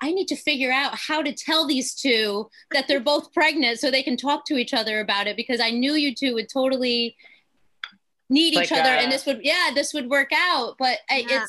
[0.00, 3.90] I need to figure out how to tell these two that they're both pregnant so
[3.90, 7.16] they can talk to each other about it because I knew you two would totally
[8.30, 11.44] need like, each other uh, and this would yeah this would work out but yeah.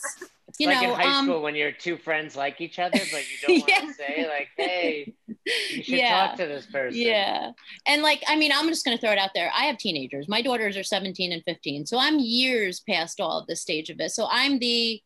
[0.47, 2.99] it's you like know in high um, school when your two friends like each other
[3.11, 3.79] but you don't yeah.
[3.79, 6.27] want to say like hey you should yeah.
[6.27, 7.51] talk to this person yeah
[7.87, 10.27] and like i mean i'm just going to throw it out there i have teenagers
[10.27, 13.99] my daughters are 17 and 15 so i'm years past all of this stage of
[13.99, 15.01] it so i'm the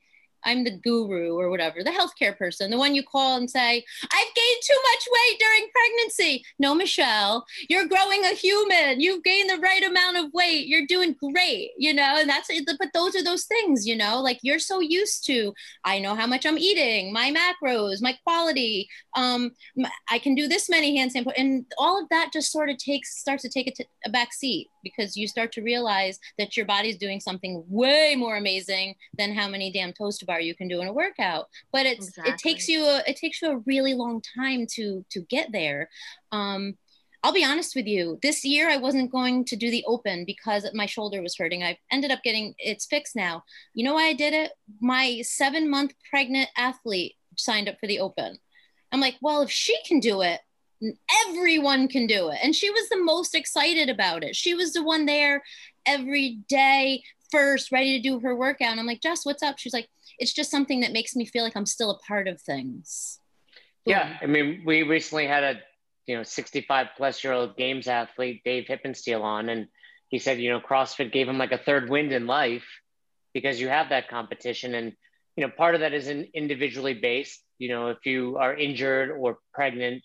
[0.46, 4.36] I'm the guru or whatever, the healthcare person, the one you call and say, I've
[4.36, 6.46] gained too much weight during pregnancy.
[6.60, 9.00] No, Michelle, you're growing a human.
[9.00, 10.68] You've gained the right amount of weight.
[10.68, 12.50] You're doing great, you know, and that's,
[12.80, 16.28] but those are those things, you know, like you're so used to, I know how
[16.28, 18.88] much I'm eating, my macros, my quality.
[19.16, 19.52] Um,
[20.10, 21.36] I can do this many hand samples.
[21.38, 24.34] And all of that just sort of takes, starts to take a, t- a back
[24.34, 29.34] seat because you start to realize that your body's doing something way more amazing than
[29.34, 32.34] how many damn toes to bar you can do in a workout but it's exactly.
[32.34, 35.90] it takes you a, it takes you a really long time to to get there
[36.32, 36.76] um
[37.22, 38.18] I'll be honest with you.
[38.22, 41.64] This year, I wasn't going to do the open because my shoulder was hurting.
[41.64, 43.44] I ended up getting it's fixed now.
[43.74, 44.52] You know why I did it?
[44.80, 48.38] My seven month pregnant athlete signed up for the open.
[48.92, 50.40] I'm like, well, if she can do it,
[51.28, 52.40] everyone can do it.
[52.44, 54.36] And she was the most excited about it.
[54.36, 55.44] She was the one there
[55.86, 58.72] every day, first, ready to do her workout.
[58.72, 59.58] And I'm like, Jess, what's up?
[59.58, 62.42] She's like, it's just something that makes me feel like I'm still a part of
[62.42, 63.20] things.
[63.86, 64.18] Yeah.
[64.22, 65.60] I mean, we recently had a,
[66.06, 69.68] you know, 65 plus year old games athlete, Dave Hippensteel on, and
[70.10, 72.66] he said, you know, CrossFit gave him like a third wind in life
[73.34, 74.74] because you have that competition.
[74.74, 74.94] And,
[75.36, 79.12] you know, part of that is an individually based, you know, if you are injured
[79.12, 80.04] or pregnant,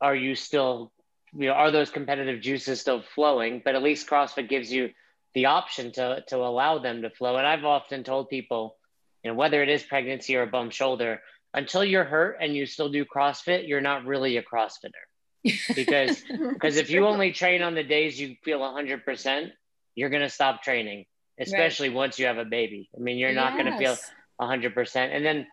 [0.00, 0.92] are you still,
[1.34, 3.62] you know, are those competitive juices still flowing?
[3.64, 4.90] But at least CrossFit gives you
[5.34, 7.36] the option to, to allow them to flow.
[7.36, 8.76] And I've often told people,
[9.22, 11.20] you know, whether it is pregnancy or a bum shoulder,
[11.54, 15.04] until you're hurt and you still do CrossFit, you're not really a CrossFitter.
[15.74, 19.50] Because because if you only train on the days you feel 100%,
[19.94, 21.06] you're going to stop training,
[21.40, 21.96] especially right.
[21.96, 22.90] once you have a baby.
[22.94, 23.62] I mean, you're not yes.
[23.62, 23.96] going to feel
[24.40, 24.96] 100%.
[24.96, 25.46] And then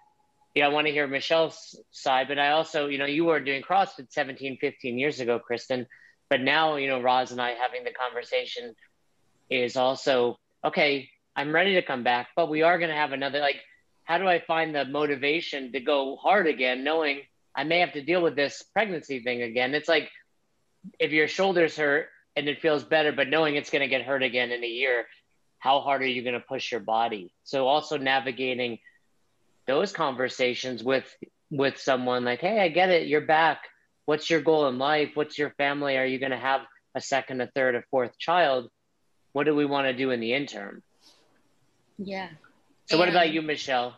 [0.61, 3.61] know, I want to hear Michelle's side, but I also, you know, you were doing
[3.61, 5.87] CrossFit 17, 15 years ago, Kristen.
[6.29, 8.73] But now, you know, Roz and I having the conversation
[9.49, 13.39] is also, okay, I'm ready to come back, but we are going to have another,
[13.39, 13.57] like,
[14.05, 17.21] how do I find the motivation to go hard again, knowing
[17.55, 19.73] I may have to deal with this pregnancy thing again?
[19.73, 20.09] It's like
[20.99, 24.23] if your shoulders hurt and it feels better, but knowing it's going to get hurt
[24.23, 25.05] again in a year,
[25.57, 27.33] how hard are you going to push your body?
[27.43, 28.79] So also navigating
[29.67, 31.05] those conversations with
[31.51, 33.61] with someone like, hey, I get it, you're back.
[34.05, 35.11] What's your goal in life?
[35.13, 35.97] What's your family?
[35.97, 36.61] Are you going to have
[36.95, 38.69] a second, a third, a fourth child?
[39.33, 40.83] What do we want to do in the interim?
[41.97, 42.29] Yeah.
[42.87, 43.97] So, what about you, Michelle?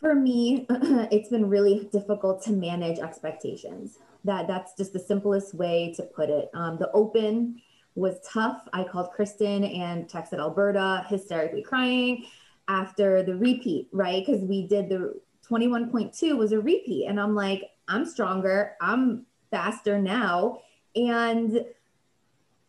[0.00, 3.98] For me, it's been really difficult to manage expectations.
[4.24, 6.50] That that's just the simplest way to put it.
[6.54, 7.60] Um, the open
[7.94, 8.62] was tough.
[8.72, 12.26] I called Kristen and texted Alberta, hysterically crying
[12.68, 14.24] after the repeat, right?
[14.24, 20.00] Because we did the 21.2 was a repeat, and I'm like, I'm stronger, I'm faster
[20.00, 20.60] now,
[20.94, 21.64] and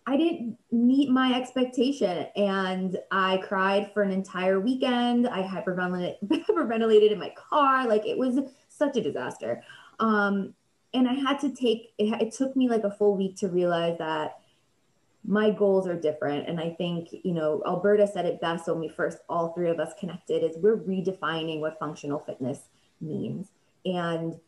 [0.08, 5.28] I didn't meet my expectation and I cried for an entire weekend.
[5.28, 7.86] I hyperventilated, hyperventilated in my car.
[7.86, 9.62] Like it was such a disaster.
[10.00, 10.54] Um,
[10.94, 13.98] and I had to take, it, it took me like a full week to realize
[13.98, 14.40] that
[15.28, 16.48] my goals are different.
[16.48, 19.80] And I think, you know, Alberta said it best when we first, all three of
[19.80, 22.60] us connected is we're redefining what functional fitness
[23.02, 23.50] means.
[23.86, 24.40] And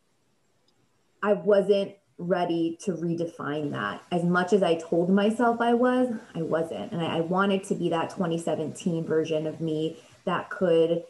[1.22, 4.04] I wasn't ready to redefine that.
[4.12, 6.94] As much as I told myself I was, I wasn't.
[6.94, 11.04] And I, I, wanted to be that 2017 version of me that could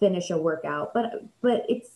[0.00, 0.92] finish a workout.
[0.94, 1.90] But but it's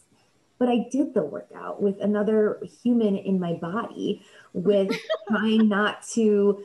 [0.61, 4.97] but I did the workout with another human in my body with
[5.29, 6.65] trying not to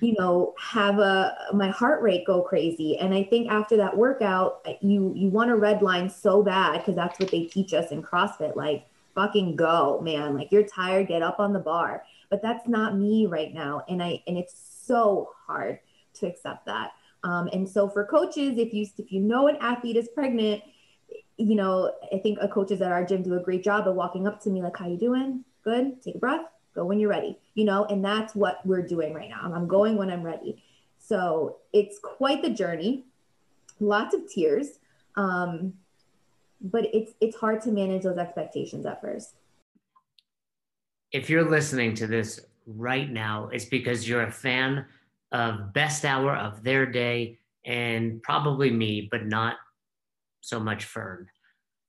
[0.00, 4.66] you know have a my heart rate go crazy and i think after that workout
[4.80, 8.02] you you want a red line so bad because that's what they teach us in
[8.02, 10.36] crossfit like fucking go, man.
[10.36, 12.04] Like you're tired, get up on the bar.
[12.30, 13.84] But that's not me right now.
[13.88, 14.54] And I and it's
[14.86, 15.78] so hard
[16.14, 16.92] to accept that.
[17.22, 20.62] Um, and so for coaches, if you if you know an athlete is pregnant,
[21.36, 24.26] you know, I think a coaches at our gym do a great job of walking
[24.26, 25.44] up to me like, "How you doing?
[25.62, 26.02] Good.
[26.02, 26.44] Take a breath.
[26.74, 29.52] Go when you're ready." You know, and that's what we're doing right now.
[29.54, 30.62] I'm going when I'm ready.
[30.98, 33.04] So it's quite the journey.
[33.80, 34.78] Lots of tears.
[35.16, 35.74] Um,
[36.64, 39.34] but it's it's hard to manage those expectations at first
[41.12, 44.86] if you're listening to this right now it's because you're a fan
[45.30, 49.56] of best hour of their day and probably me but not
[50.40, 51.26] so much fern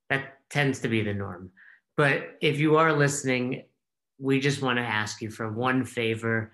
[0.10, 1.50] that tends to be the norm
[1.96, 3.64] but if you are listening
[4.20, 6.52] we just want to ask you for one favor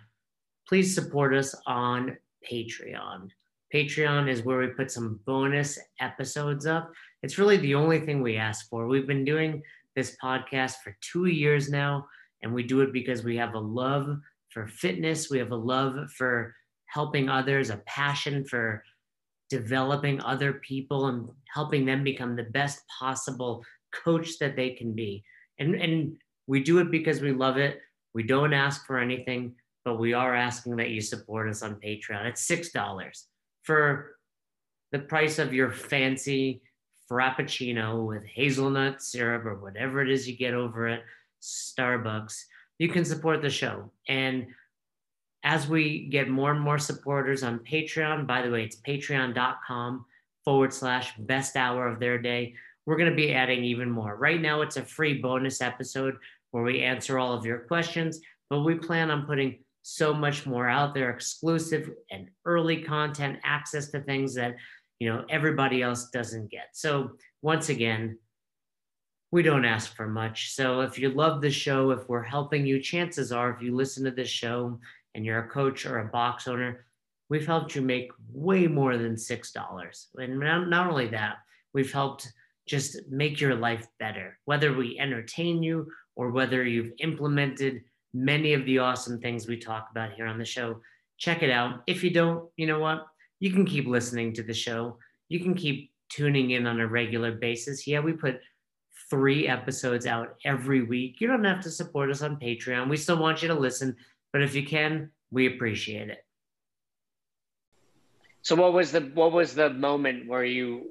[0.68, 2.18] please support us on
[2.50, 3.30] patreon
[3.74, 6.92] Patreon is where we put some bonus episodes up.
[7.24, 8.88] It's really the only thing we ask for.
[8.88, 9.64] We've been doing
[9.96, 12.06] this podcast for two years now,
[12.44, 14.18] and we do it because we have a love
[14.50, 16.54] for fitness, we have a love for
[16.88, 18.84] helping others, a passion for
[19.50, 25.24] developing other people and helping them become the best possible coach that they can be.
[25.60, 27.80] And, and we do it because we love it.
[28.14, 32.26] We don't ask for anything, but we are asking that you support us on Patreon.
[32.26, 33.24] It's $6
[33.64, 34.18] for
[34.92, 36.62] the price of your fancy
[37.10, 41.04] frappuccino with hazelnut syrup or whatever it is you get over at
[41.42, 42.44] Starbucks,
[42.80, 43.92] you can support the show.
[44.08, 44.48] And
[45.44, 50.06] as we get more and more supporters on Patreon, by the way, it's patreon.com
[50.46, 52.54] forward slash best hour of their day.
[52.86, 54.16] We're going to be adding even more.
[54.16, 56.16] Right now, it's a free bonus episode
[56.52, 58.20] where we answer all of your questions,
[58.50, 63.90] but we plan on putting so much more out there, exclusive and early content, access
[63.90, 64.56] to things that
[65.00, 66.70] you know everybody else doesn't get.
[66.74, 67.12] So
[67.42, 68.18] once again,
[69.32, 70.54] we don't ask for much.
[70.54, 74.04] So if you love the show, if we're helping you, chances are, if you listen
[74.04, 74.80] to this show
[75.16, 76.86] and you're a coach or a box owner,
[77.30, 80.06] we've helped you make way more than $6.
[80.18, 81.38] And not only that,
[81.74, 82.32] we've helped
[82.72, 88.66] just make your life better, whether we entertain you or whether you've implemented many of
[88.66, 90.80] the awesome things we talk about here on the show.
[91.18, 91.82] Check it out.
[91.86, 93.06] If you don't, you know what?
[93.42, 94.98] You can keep listening to the show.
[95.28, 97.86] You can keep tuning in on a regular basis.
[97.86, 98.40] Yeah, we put
[99.10, 101.20] three episodes out every week.
[101.20, 102.90] You don't have to support us on Patreon.
[102.90, 103.98] We still want you to listen,
[104.32, 106.24] but if you can, we appreciate it.
[108.44, 110.88] So what was the what was the moment where you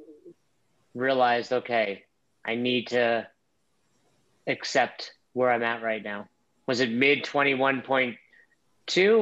[0.94, 2.04] realized, okay,
[2.44, 3.26] I need to
[4.46, 6.28] accept where I'm at right now?
[6.66, 8.16] Was it mid 21.2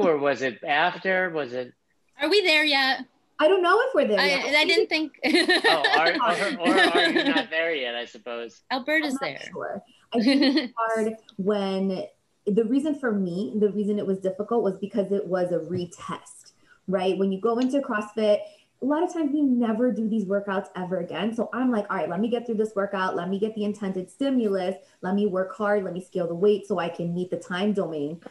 [0.03, 1.29] or was it after?
[1.29, 1.73] Was it
[2.21, 3.05] Are we there yet?
[3.41, 4.19] I don't know if we're there.
[4.19, 5.17] I, I didn't think.
[5.23, 7.95] oh, are, or, or, are you not there yet?
[7.95, 8.61] I suppose.
[8.69, 9.39] Alberta's there.
[9.51, 9.81] Sure.
[10.13, 12.05] I think it's hard when
[12.45, 16.51] the reason for me, the reason it was difficult was because it was a retest,
[16.87, 17.17] right?
[17.17, 18.39] When you go into CrossFit,
[18.81, 21.35] a lot of times we never do these workouts ever again.
[21.35, 23.15] So I'm like, all right, let me get through this workout.
[23.15, 24.75] Let me get the intended stimulus.
[25.01, 25.83] Let me work hard.
[25.83, 28.21] Let me scale the weight so I can meet the time domain.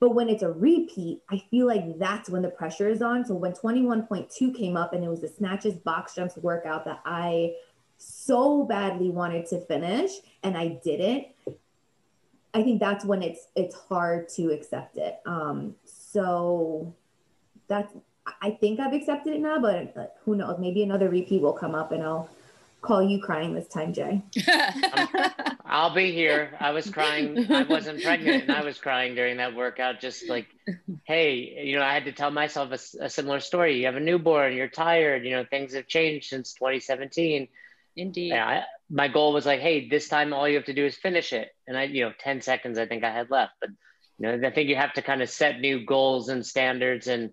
[0.00, 3.24] But when it's a repeat, I feel like that's when the pressure is on.
[3.24, 7.54] So when 21.2 came up and it was the snatches, box jumps workout that I
[7.98, 10.10] so badly wanted to finish
[10.42, 11.28] and I didn't,
[12.54, 15.18] I think that's when it's it's hard to accept it.
[15.26, 16.94] Um, so
[17.68, 17.92] that's
[18.42, 20.58] I think I've accepted it now, but who knows?
[20.58, 22.28] Maybe another repeat will come up and I'll
[22.82, 24.22] call you crying this time, Jay.
[25.64, 26.56] I'll be here.
[26.60, 27.50] I was crying.
[27.50, 30.00] I wasn't pregnant and I was crying during that workout.
[30.00, 30.46] Just like,
[31.04, 33.78] hey, you know, I had to tell myself a, a, similar story.
[33.78, 37.48] You have a newborn, you're tired, you know, things have changed since 2017.
[37.96, 38.28] Indeed.
[38.28, 38.46] Yeah.
[38.46, 41.32] I, my goal was like, hey, this time all you have to do is finish
[41.32, 41.48] it.
[41.66, 43.52] And I, you know, 10 seconds I think I had left.
[43.60, 43.70] But,
[44.18, 47.32] you know, I think you have to kind of set new goals and standards and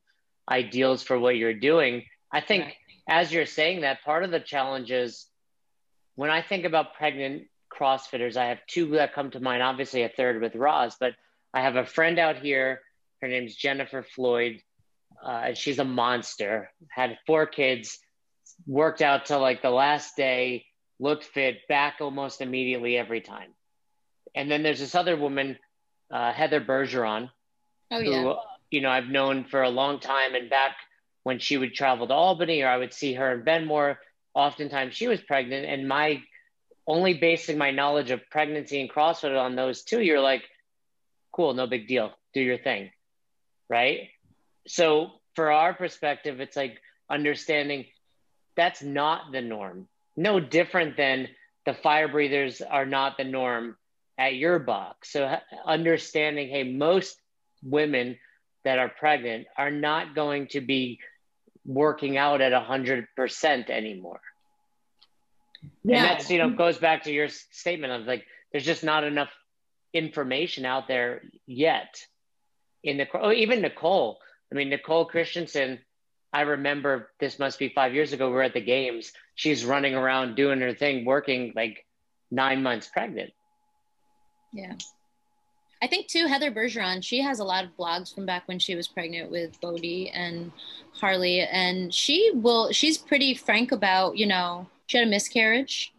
[0.49, 2.05] ideals for what you're doing.
[2.31, 2.75] I think right.
[3.07, 5.27] as you're saying that, part of the challenge is
[6.15, 9.63] when I think about pregnant CrossFitters, I have two that come to mind.
[9.63, 11.13] Obviously, a third with Roz, but
[11.53, 12.81] I have a friend out here.
[13.21, 14.61] Her name's Jennifer Floyd.
[15.23, 16.71] Uh, she's a monster.
[16.89, 17.99] Had four kids,
[18.67, 20.65] worked out till like the last day,
[20.99, 23.53] looked fit, back almost immediately every time.
[24.35, 25.57] And then there's this other woman,
[26.11, 27.29] uh, Heather Bergeron,
[27.91, 28.21] oh, yeah.
[28.23, 28.35] who
[28.73, 30.75] you know I've known for a long time, and back
[31.23, 33.97] when she would travel to Albany or I would see her in Benmore
[34.33, 36.21] oftentimes she was pregnant and my
[36.87, 40.43] only basing my knowledge of pregnancy and CrossFit on those two, you're like,
[41.31, 42.91] cool, no big deal, do your thing.
[43.69, 44.09] Right.
[44.67, 46.77] So, for our perspective, it's like
[47.09, 47.85] understanding
[48.55, 49.87] that's not the norm.
[50.15, 51.29] No different than
[51.65, 53.77] the fire breathers are not the norm
[54.17, 55.13] at your box.
[55.13, 57.17] So, understanding, hey, most
[57.63, 58.17] women
[58.63, 60.99] that are pregnant are not going to be
[61.65, 64.21] working out at 100% anymore.
[65.83, 65.97] Yeah.
[65.97, 69.29] And that's, you know, goes back to your statement of like, there's just not enough
[69.93, 71.95] information out there yet.
[72.83, 74.19] In the, oh, even Nicole,
[74.51, 75.79] I mean, Nicole Christensen,
[76.33, 78.29] I remember this must be five years ago.
[78.29, 79.11] We're at the games.
[79.35, 81.85] She's running around doing her thing, working like
[82.31, 83.31] nine months pregnant.
[84.51, 84.73] Yeah.
[85.83, 88.73] I think too, Heather Bergeron, she has a lot of blogs from back when she
[88.73, 90.53] was pregnant with Bodie and
[90.93, 92.71] Harley, and she will.
[92.71, 95.93] She's pretty frank about, you know, she had a miscarriage,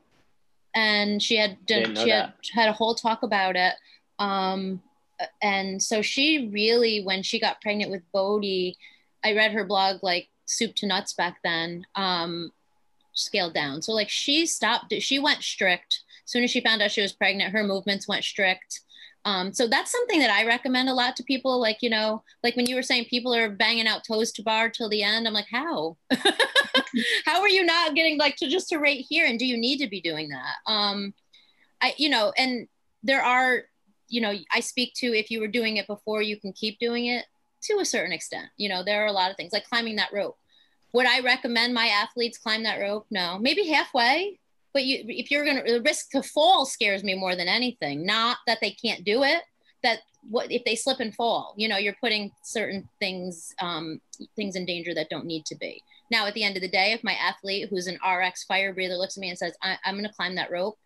[0.74, 3.74] and she had done, she had had a whole talk about it.
[4.18, 4.80] Um,
[5.42, 8.78] and so she really, when she got pregnant with Bodie,
[9.22, 11.84] I read her blog like soup to nuts back then.
[11.94, 12.52] Um,
[13.12, 13.82] scaled down.
[13.82, 14.94] So like she stopped.
[15.00, 16.04] She went strict.
[16.24, 18.80] As soon as she found out she was pregnant, her movements went strict.
[19.24, 21.60] Um, so that's something that I recommend a lot to people.
[21.60, 24.68] Like, you know, like when you were saying people are banging out toes to bar
[24.68, 25.96] till the end, I'm like, how?
[27.24, 29.26] how are you not getting like to just to rate here?
[29.26, 30.70] And do you need to be doing that?
[30.70, 31.14] Um,
[31.80, 32.68] I, you know, and
[33.02, 33.62] there are,
[34.08, 37.06] you know, I speak to if you were doing it before, you can keep doing
[37.06, 37.24] it
[37.62, 38.48] to a certain extent.
[38.58, 40.36] You know, there are a lot of things like climbing that rope.
[40.92, 43.06] Would I recommend my athletes climb that rope?
[43.10, 44.38] No, maybe halfway
[44.74, 48.04] but you if you're going to the risk to fall scares me more than anything.
[48.04, 49.42] Not that they can't do it
[49.82, 54.00] that what if they slip and fall you know you're putting certain things um,
[54.34, 55.80] things in danger that don't need to be.
[56.10, 58.96] Now at the end of the day if my athlete who's an rx fire breather
[58.96, 60.76] looks at me and says I, am going to climb that rope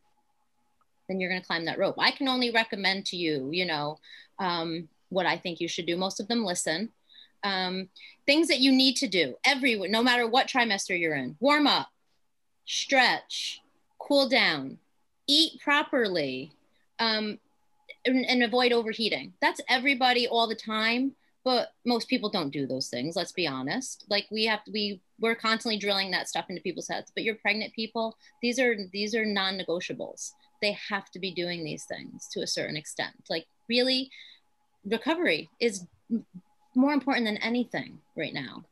[1.09, 1.95] then you're going to climb that rope.
[1.99, 3.99] I can only recommend to you you know
[4.39, 5.97] um, what i think you should do.
[5.97, 6.91] Most of them listen.
[7.45, 7.89] Um,
[8.27, 11.37] things that you need to do every no matter what trimester you're in.
[11.41, 11.89] Warm up
[12.67, 13.63] stretch
[14.09, 14.79] cool down,
[15.29, 16.53] eat properly,
[16.99, 17.39] um,
[18.07, 19.35] and, and avoid overheating.
[19.41, 21.15] That's everybody all the time
[21.49, 24.05] but most people don't do those things let's be honest.
[24.11, 27.11] Like we have to we we're constantly drilling that stuff into people's heads.
[27.15, 30.33] But you're pregnant people these are these are non-negotiables.
[30.61, 33.15] They have to be doing these things to a certain extent.
[33.31, 34.11] Like really
[34.85, 35.87] recovery is
[36.75, 38.65] more important than anything right now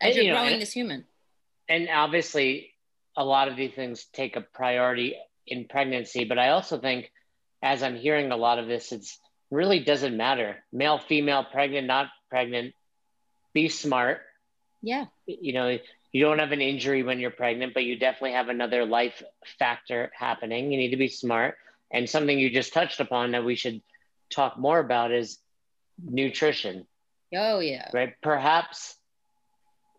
[0.00, 1.04] as and, you're you know, growing and, as human.
[1.68, 2.70] And obviously
[3.16, 7.10] a lot of these things take a priority in pregnancy but i also think
[7.62, 9.18] as i'm hearing a lot of this it's
[9.54, 10.56] really doesn't matter.
[10.72, 12.74] Male female pregnant not pregnant
[13.52, 14.20] be smart.
[14.82, 15.06] Yeah.
[15.26, 15.78] You know
[16.12, 19.22] you don't have an injury when you're pregnant but you definitely have another life
[19.58, 20.70] factor happening.
[20.70, 21.56] You need to be smart.
[21.92, 23.80] And something you just touched upon that we should
[24.30, 25.38] talk more about is
[26.02, 26.86] nutrition.
[27.34, 27.90] Oh yeah.
[27.92, 28.14] Right?
[28.22, 28.96] Perhaps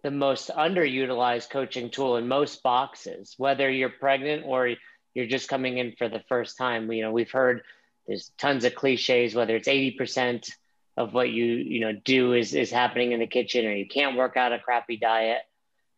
[0.06, 4.76] the most underutilized coaching tool in most boxes whether you're pregnant or
[5.16, 7.64] you're just coming in for the first time you know we've heard
[8.08, 10.50] there's tons of cliches, whether it's 80%
[10.98, 14.16] of what you, you know, do is, is happening in the kitchen or you can't
[14.16, 15.42] work out a crappy diet.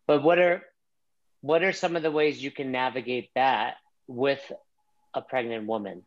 [0.06, 0.62] But what are,
[1.40, 3.74] what are some of the ways you can navigate that
[4.06, 4.40] with
[5.14, 6.02] a pregnant woman?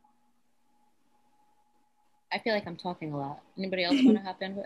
[2.34, 3.42] I feel like I'm talking a lot.
[3.58, 4.62] Anybody else want to hop in?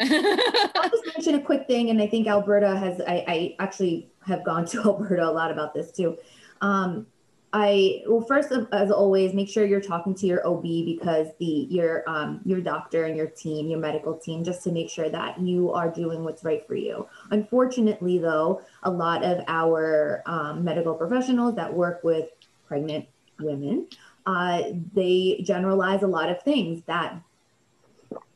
[0.75, 3.01] I'll just mention a quick thing, and I think Alberta has.
[3.01, 6.17] I, I actually have gone to Alberta a lot about this too.
[6.61, 7.07] Um,
[7.55, 12.03] I well first as always make sure you're talking to your OB because the your
[12.05, 15.71] um your doctor and your team your medical team just to make sure that you
[15.71, 17.07] are doing what's right for you.
[17.31, 22.27] Unfortunately though, a lot of our um, medical professionals that work with
[22.67, 23.05] pregnant
[23.39, 23.87] women,
[24.25, 24.63] uh,
[24.93, 27.17] they generalize a lot of things that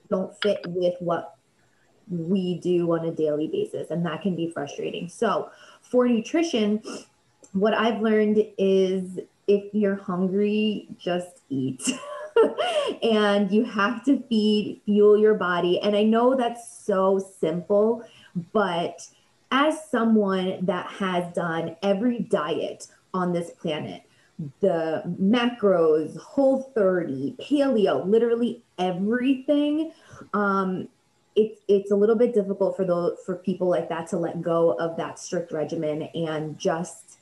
[0.10, 1.36] don't fit with what
[2.10, 5.08] we do on a daily basis and that can be frustrating.
[5.08, 5.50] So
[5.82, 6.82] for nutrition
[7.54, 11.82] what I've learned is if you're hungry, just eat.
[13.04, 15.80] and you have to feed, fuel your body.
[15.80, 18.04] And I know that's so simple,
[18.54, 19.08] but
[19.52, 24.04] as someone that has done every diet on this planet,
[24.62, 29.92] the macros, whole 30, paleo, literally everything,
[30.34, 30.88] um,
[31.36, 34.72] it's it's a little bit difficult for those for people like that to let go
[34.74, 37.20] of that strict regimen and just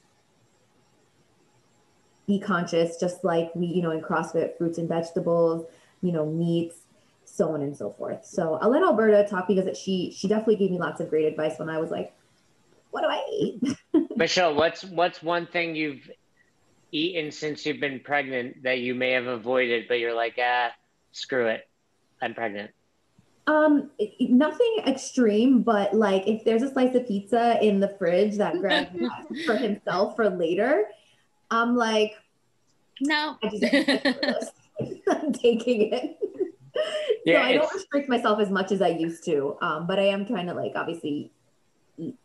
[2.28, 5.65] be conscious, just like we, you know, in CrossFit, fruits and vegetables,
[6.01, 6.78] you know, meats,
[7.26, 8.26] so on and so forth.
[8.26, 11.57] So I'll let Alberta talk because she she definitely gave me lots of great advice
[11.57, 12.13] when I was like,
[12.91, 14.07] what do I eat?
[14.18, 16.09] Michelle, what's what's one thing you've
[16.91, 20.71] eaten since you've been pregnant that you may have avoided, but you're like, ah,
[21.11, 21.67] screw it,
[22.21, 22.71] I'm pregnant.
[23.47, 28.59] Um, nothing extreme, but like if there's a slice of pizza in the fridge that
[28.59, 30.85] Greg has for himself for later,
[31.49, 32.13] I'm like,
[32.99, 34.53] no, I just,
[35.09, 36.19] I'm taking it.
[37.25, 40.07] Yeah, so I don't restrict myself as much as I used to, um, but I
[40.07, 41.31] am trying to like obviously
[41.97, 42.15] eat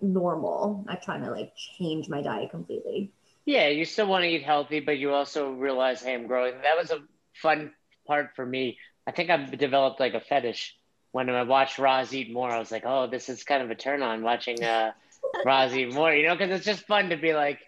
[0.00, 0.84] normal.
[0.88, 3.12] I'm trying to like change my diet completely.
[3.46, 6.54] Yeah, you still want to eat healthy, but you also realize, hey, I'm growing.
[6.62, 7.00] That was a
[7.34, 7.72] fun
[8.06, 8.78] part for me.
[9.06, 10.76] I think I've developed like a fetish.
[11.12, 13.74] When I watched Roz eat more, I was like, oh, this is kind of a
[13.74, 14.92] turn on watching uh,
[15.44, 17.58] Roz eat more, you know, because it's just fun to be like,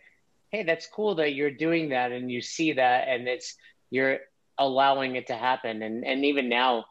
[0.51, 3.57] hey, that's cool that you're doing that and you see that and it's
[3.91, 4.19] you're
[4.59, 5.83] allowing it to happen.
[5.83, 6.85] And and even now,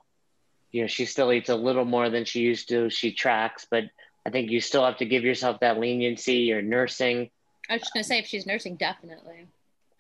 [0.72, 2.90] you know, she still eats a little more than she used to.
[2.90, 3.84] She tracks, but
[4.26, 6.36] I think you still have to give yourself that leniency.
[6.36, 7.30] You're nursing.
[7.72, 9.48] I was just gonna say if she's nursing, definitely.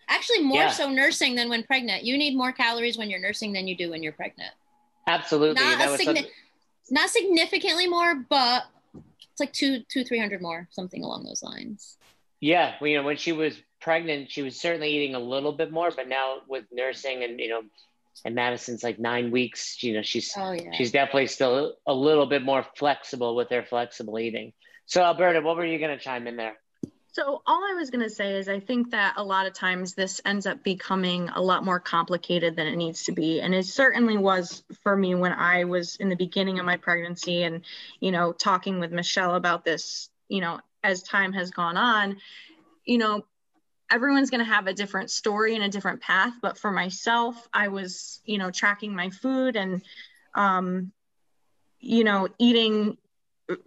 [0.09, 0.71] Actually, more yeah.
[0.71, 2.03] so nursing than when pregnant.
[2.03, 4.51] You need more calories when you're nursing than you do when you're pregnant.
[5.07, 5.63] Absolutely.
[5.63, 6.27] Not, signi-
[6.89, 8.65] not significantly more, but
[9.31, 11.97] it's like two, two, three hundred more, something along those lines.
[12.41, 15.71] Yeah, well, you know, when she was pregnant, she was certainly eating a little bit
[15.71, 17.61] more, but now with nursing and you know,
[18.25, 20.71] and Madison's like nine weeks, you know, she's oh, yeah.
[20.73, 24.51] she's definitely still a little bit more flexible with her flexible eating.
[24.87, 26.57] So Alberta, what were you going to chime in there?
[27.13, 29.93] So all I was going to say is I think that a lot of times
[29.93, 33.65] this ends up becoming a lot more complicated than it needs to be and it
[33.65, 37.63] certainly was for me when I was in the beginning of my pregnancy and
[37.99, 42.17] you know talking with Michelle about this you know as time has gone on,
[42.85, 43.25] you know,
[43.91, 46.33] everyone's going to have a different story and a different path.
[46.41, 49.81] But for myself, I was, you know, tracking my food and,
[50.33, 50.91] um,
[51.79, 52.97] you know, eating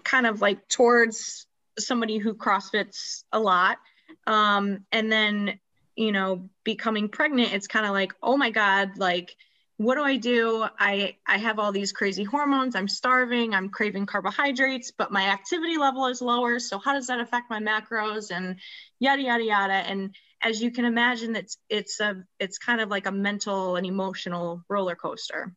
[0.02, 1.46] kind of like towards
[1.78, 3.78] somebody who CrossFits a lot.
[4.26, 5.58] Um, and then,
[5.96, 9.36] you know, becoming pregnant, it's kind of like, oh my God, like,
[9.76, 10.64] what do I do?
[10.78, 12.76] I, I have all these crazy hormones.
[12.76, 13.54] I'm starving.
[13.54, 16.60] I'm craving carbohydrates, but my activity level is lower.
[16.60, 18.56] So how does that affect my macros and
[19.00, 19.72] yada, yada, yada.
[19.72, 23.84] And as you can imagine, it's, it's a, it's kind of like a mental and
[23.84, 25.52] emotional roller coaster.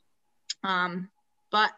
[0.63, 1.09] Um,
[1.51, 1.72] but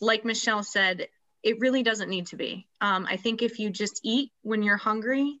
[0.00, 1.08] like Michelle said,
[1.46, 2.66] it really doesn't need to be.
[2.80, 5.38] Um, I think if you just eat when you're hungry,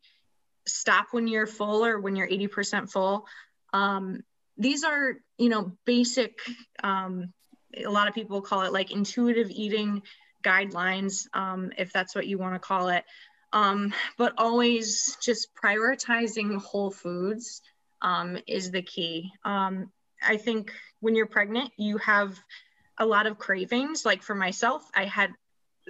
[0.64, 3.26] stop when you're full or when you're 80% full,
[3.72, 4.22] um,
[4.56, 6.38] these are you know basic
[6.84, 7.32] um,
[7.76, 10.00] a lot of people call it like intuitive eating
[10.44, 13.04] guidelines um, if that's what you want to call it.
[13.52, 17.62] Um, but always just prioritizing whole foods
[18.00, 19.32] um, is the key.
[19.44, 22.38] I think when you're pregnant you have
[22.96, 24.04] a lot of cravings.
[24.06, 25.32] Like for myself i had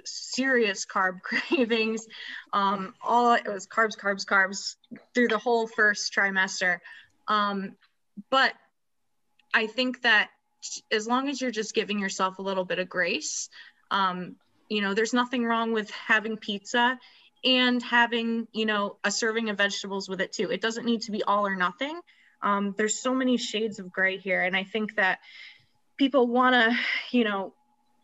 [0.05, 2.07] serious carb cravings
[2.53, 4.75] um, all it was carbs carbs carbs
[5.13, 6.79] through the whole first trimester
[7.27, 7.75] um,
[8.29, 8.53] but
[9.53, 10.29] I think that
[10.91, 13.49] as long as you're just giving yourself a little bit of grace,
[13.91, 14.35] um,
[14.69, 16.99] you know, there's nothing wrong with having pizza
[17.45, 20.51] and having, you know, a serving of vegetables with it too.
[20.51, 21.99] It doesn't need to be all or nothing.
[22.41, 24.41] Um, there's so many shades of gray here.
[24.41, 25.19] And I think that
[25.97, 26.77] people want to,
[27.11, 27.53] you know,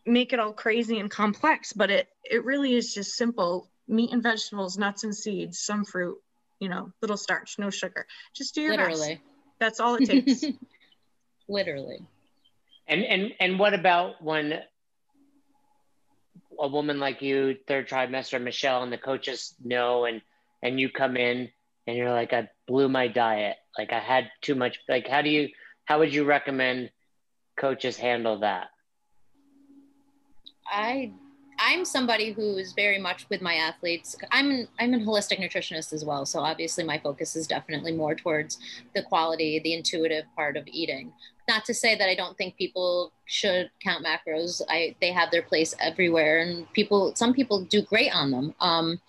[0.06, 4.22] make it all crazy and complex, but it, it really is just simple meat and
[4.22, 6.18] vegetables, nuts and seeds, some fruit,
[6.60, 8.06] you know, little starch, no sugar.
[8.34, 9.14] Just do your Literally.
[9.14, 9.20] best.
[9.60, 10.44] That's all it takes.
[11.48, 12.00] Literally.
[12.86, 14.60] And and and what about when
[16.58, 20.20] a woman like you, third trimester, Michelle, and the coaches know, and
[20.62, 21.50] and you come in
[21.86, 24.78] and you're like, I blew my diet, like I had too much.
[24.88, 25.48] Like, how do you?
[25.84, 26.90] How would you recommend
[27.58, 28.68] coaches handle that?
[30.66, 31.12] I
[31.58, 34.16] I'm somebody who is very much with my athletes.
[34.32, 38.58] I'm I'm a holistic nutritionist as well, so obviously my focus is definitely more towards
[38.94, 41.12] the quality, the intuitive part of eating.
[41.48, 44.62] Not to say that I don't think people should count macros.
[44.68, 48.54] I they have their place everywhere, and people some people do great on them.
[48.60, 49.00] Um,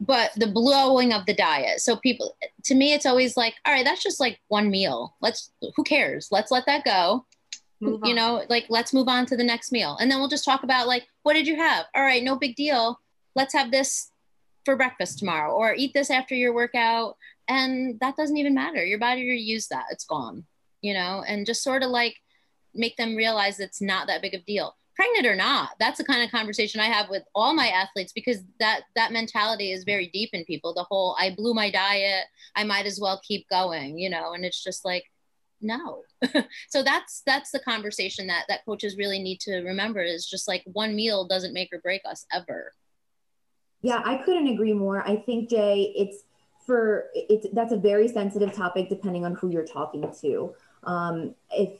[0.00, 1.80] but the blowing of the diet.
[1.80, 5.14] So people, to me, it's always like, all right, that's just like one meal.
[5.20, 6.28] Let's who cares?
[6.30, 7.26] Let's let that go
[7.80, 9.96] you know like let's move on to the next meal.
[10.00, 11.86] And then we'll just talk about like what did you have?
[11.94, 13.00] All right no big deal.
[13.34, 14.10] Let's have this
[14.64, 17.16] for breakfast tomorrow or eat this after your workout.
[17.48, 18.84] And that doesn't even matter.
[18.84, 19.86] Your body will use that.
[19.90, 20.44] It's gone
[20.82, 22.16] you know and just sort of like
[22.74, 24.74] make them realize it's not that big of a deal.
[24.94, 28.38] Pregnant or not that's the kind of conversation i have with all my athletes because
[28.58, 30.74] that that mentality is very deep in people.
[30.74, 32.24] The whole i blew my diet.
[32.56, 35.04] I might as well keep going you know and it's just like
[35.60, 36.02] no.
[36.68, 40.62] So that's that's the conversation that that coaches really need to remember is just like
[40.66, 42.72] one meal doesn't make or break us ever.
[43.82, 45.06] Yeah i couldn't agree more.
[45.06, 46.24] I think jay it's
[46.66, 50.54] for it's that's a very sensitive topic depending on who you're talking to.
[50.84, 51.70] Um if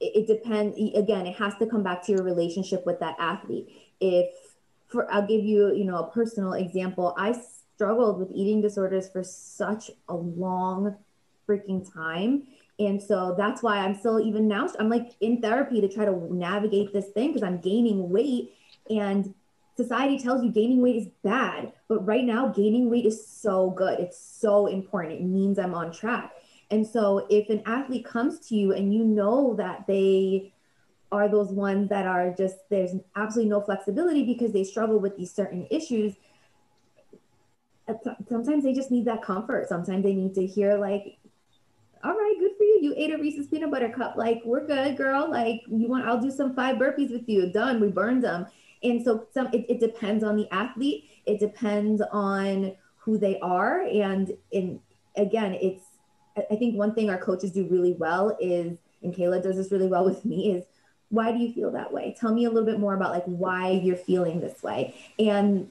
[0.00, 3.68] it depends again it has to come back to your relationship with that athlete.
[4.00, 4.30] If
[4.86, 7.14] for i'll give you you know a personal example.
[7.18, 7.34] I
[7.74, 10.96] struggled with eating disorders for such a long
[11.48, 12.44] freaking time
[12.78, 16.34] and so that's why I'm still even now, I'm like in therapy to try to
[16.34, 18.54] navigate this thing because I'm gaining weight
[18.90, 19.32] and
[19.76, 21.72] society tells you gaining weight is bad.
[21.88, 24.00] But right now, gaining weight is so good.
[24.00, 25.20] It's so important.
[25.20, 26.32] It means I'm on track.
[26.70, 30.52] And so if an athlete comes to you and you know that they
[31.12, 35.32] are those ones that are just, there's absolutely no flexibility because they struggle with these
[35.32, 36.14] certain issues,
[38.28, 39.68] sometimes they just need that comfort.
[39.68, 41.18] Sometimes they need to hear, like,
[42.02, 42.34] all right,
[42.84, 42.94] you.
[42.96, 44.16] Ate a Reese's peanut butter cup.
[44.16, 45.30] Like, we're good, girl.
[45.30, 47.50] Like, you want, I'll do some five burpees with you.
[47.50, 47.80] Done.
[47.80, 48.46] We burned them.
[48.84, 51.08] And so some it, it depends on the athlete.
[51.26, 53.80] It depends on who they are.
[53.82, 54.78] And in
[55.16, 55.82] again, it's
[56.36, 59.86] I think one thing our coaches do really well is, and Kayla does this really
[59.86, 60.64] well with me, is
[61.08, 62.16] why do you feel that way?
[62.18, 64.94] Tell me a little bit more about like why you're feeling this way.
[65.18, 65.70] And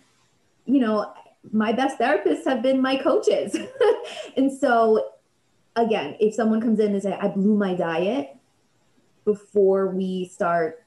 [0.66, 1.14] you know,
[1.52, 3.56] my best therapists have been my coaches.
[4.38, 5.13] and so
[5.76, 8.36] again, if someone comes in and say, I blew my diet
[9.26, 10.84] before we start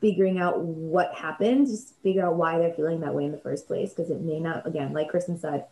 [0.00, 3.66] figuring out what happened, just figure out why they're feeling that way in the first
[3.66, 3.92] place.
[3.94, 5.66] Because it may not, again, like Kristen said,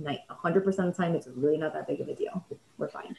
[0.00, 2.44] 100% of the time, it's really not that big of a deal.
[2.78, 3.16] We're fine.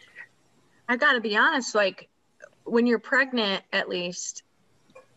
[0.88, 2.10] I got to be honest, like
[2.64, 4.44] when you're pregnant, at least,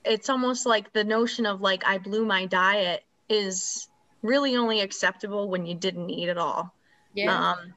[0.04, 3.88] it's almost like the notion of like, I blew my diet is
[4.22, 6.74] really only acceptable when you didn't eat at all.
[7.14, 7.52] Yeah.
[7.52, 7.74] Um,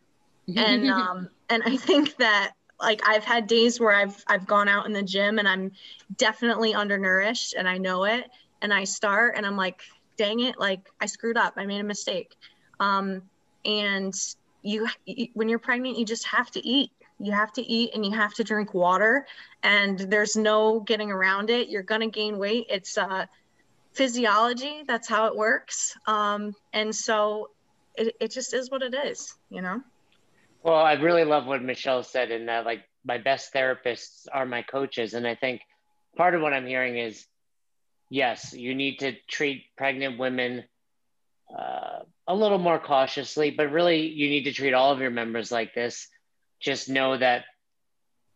[0.55, 4.85] and um, and I think that like I've had days where I've I've gone out
[4.85, 5.71] in the gym and I'm
[6.17, 8.29] definitely undernourished and I know it
[8.61, 9.81] and I start and I'm like
[10.17, 12.35] dang it like I screwed up I made a mistake
[12.79, 13.23] um,
[13.65, 14.13] and
[14.63, 18.05] you, you when you're pregnant you just have to eat You have to eat and
[18.05, 19.25] you have to drink water,
[19.63, 21.69] and there's no getting around it.
[21.69, 22.65] You're going to gain weight.
[22.69, 23.25] It's uh,
[23.93, 24.83] physiology.
[24.87, 25.95] That's how it works.
[26.07, 27.49] Um, and so
[27.95, 29.81] it, it just is what it is, you know?
[30.63, 34.61] Well, I really love what Michelle said in that, like, my best therapists are my
[34.61, 35.13] coaches.
[35.13, 35.61] And I think
[36.15, 37.25] part of what I'm hearing is
[38.11, 40.65] yes, you need to treat pregnant women
[41.57, 45.51] uh, a little more cautiously, but really you need to treat all of your members
[45.51, 46.07] like this.
[46.59, 47.45] Just know that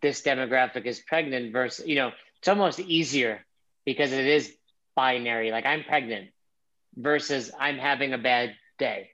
[0.01, 3.45] this demographic is pregnant versus, you know, it's almost easier
[3.85, 4.51] because it is
[4.95, 5.51] binary.
[5.51, 6.29] Like I'm pregnant
[6.95, 9.09] versus I'm having a bad day.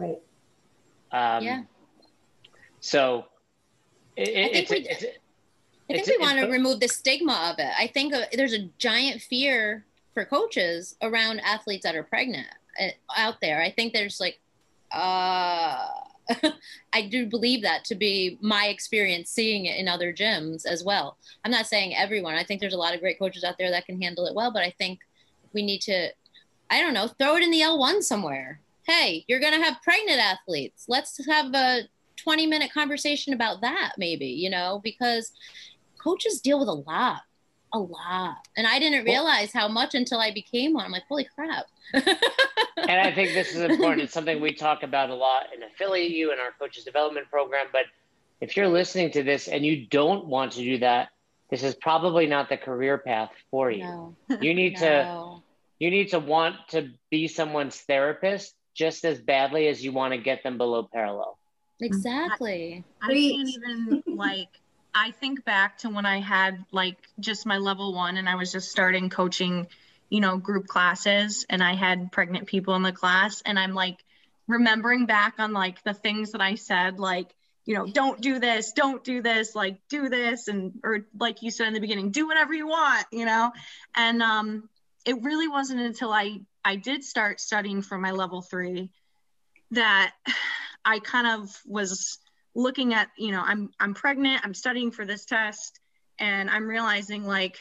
[0.00, 0.18] Right.
[1.12, 1.62] Um, yeah.
[2.80, 3.26] So
[4.16, 7.50] it, I think it's, we, it's, I think it's- we want to remove the stigma
[7.52, 7.72] of it.
[7.78, 12.48] I think uh, there's a giant fear for coaches around athletes that are pregnant
[12.80, 13.62] uh, out there.
[13.62, 14.38] I think there's like,
[14.92, 15.86] uh,
[16.92, 21.16] I do believe that to be my experience seeing it in other gyms as well.
[21.44, 22.34] I'm not saying everyone.
[22.34, 24.52] I think there's a lot of great coaches out there that can handle it well,
[24.52, 25.00] but I think
[25.54, 26.10] we need to,
[26.70, 28.60] I don't know, throw it in the L1 somewhere.
[28.86, 30.84] Hey, you're going to have pregnant athletes.
[30.88, 31.82] Let's have a
[32.22, 35.32] 20 minute conversation about that, maybe, you know, because
[36.02, 37.22] coaches deal with a lot,
[37.72, 38.36] a lot.
[38.56, 40.84] And I didn't realize how much until I became one.
[40.84, 41.66] I'm like, holy crap.
[41.94, 44.02] and I think this is important.
[44.02, 47.66] It's something we talk about a lot in Affiliate you and our coaches development program.
[47.72, 47.84] But
[48.40, 51.08] if you're listening to this and you don't want to do that,
[51.50, 53.84] this is probably not the career path for you.
[53.84, 55.40] No, You need to
[55.78, 60.18] you need to want to be someone's therapist just as badly as you want to
[60.18, 61.38] get them below parallel.
[61.80, 62.84] Exactly.
[63.00, 63.32] I Preach.
[63.32, 64.48] can't even like
[64.94, 68.50] I think back to when I had like just my level one and I was
[68.50, 69.68] just starting coaching,
[70.10, 73.98] you know, group classes and I had pregnant people in the class and I'm like
[74.48, 77.28] remembering back on like the things that I said, like,
[77.64, 81.50] you know, don't do this, don't do this, like do this and or like you
[81.50, 83.52] said in the beginning, do whatever you want, you know?
[83.94, 84.68] And um
[85.04, 88.90] it really wasn't until I I did start studying for my level three
[89.70, 90.14] that
[90.88, 92.18] I kind of was
[92.54, 95.78] looking at, you know, I'm I'm pregnant, I'm studying for this test,
[96.18, 97.58] and I'm realizing like,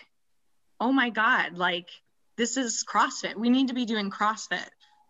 [0.79, 1.89] oh my God, like
[2.37, 3.35] this is CrossFit.
[3.35, 4.69] We need to be doing CrossFit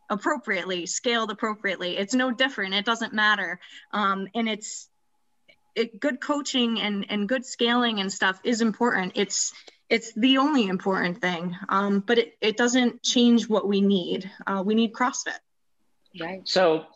[0.09, 1.95] appropriately, scaled appropriately.
[1.95, 2.73] It's no different.
[2.73, 3.59] It doesn't matter.
[3.91, 4.89] Um, and it's
[5.75, 9.11] it, good coaching and and good scaling and stuff is important.
[9.13, 9.53] It's
[9.89, 11.55] it's the only important thing.
[11.69, 14.27] Um, but it, it doesn't change what we need.
[14.47, 15.39] Uh, we need CrossFit.
[16.19, 16.41] Right.
[16.45, 16.87] So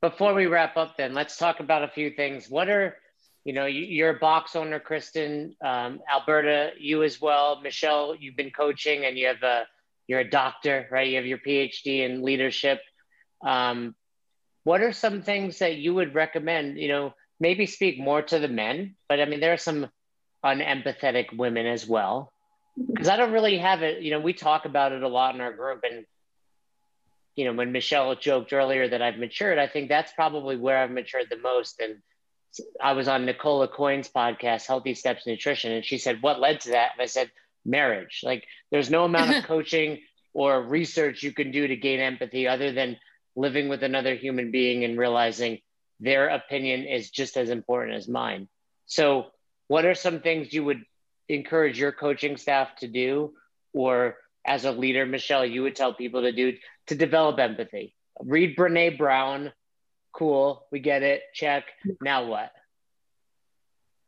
[0.00, 2.48] before we wrap up, then let's talk about a few things.
[2.48, 2.96] What are
[3.44, 8.14] you know, you- you're a box owner, Kristen, um, Alberta, you as well, Michelle.
[8.14, 9.66] You've been coaching, and you have a
[10.06, 11.08] you're a doctor, right?
[11.08, 12.82] You have your PhD in leadership.
[13.42, 13.94] Um,
[14.64, 16.78] what are some things that you would recommend?
[16.78, 19.88] You know, maybe speak more to the men, but I mean, there are some
[20.44, 22.32] unempathetic women as well.
[22.76, 24.02] Because I don't really have it.
[24.02, 26.04] You know, we talk about it a lot in our group, and
[27.40, 30.90] you know, when Michelle joked earlier that I've matured, I think that's probably where I've
[30.90, 31.80] matured the most.
[31.80, 32.02] And
[32.78, 36.72] I was on Nicole Aucoin's podcast, Healthy Steps Nutrition, and she said, What led to
[36.72, 36.90] that?
[36.92, 37.30] And I said,
[37.64, 38.20] Marriage.
[38.22, 40.00] Like, there's no amount of coaching
[40.34, 42.98] or research you can do to gain empathy other than
[43.36, 45.60] living with another human being and realizing
[45.98, 48.48] their opinion is just as important as mine.
[48.84, 49.28] So,
[49.68, 50.82] what are some things you would
[51.26, 53.32] encourage your coaching staff to do,
[53.72, 56.56] or as a leader, Michelle, you would tell people to do
[56.90, 57.94] to develop empathy?
[58.20, 59.52] Read Brene Brown.
[60.12, 61.22] Cool, we get it.
[61.32, 61.64] Check.
[62.02, 62.50] Now what?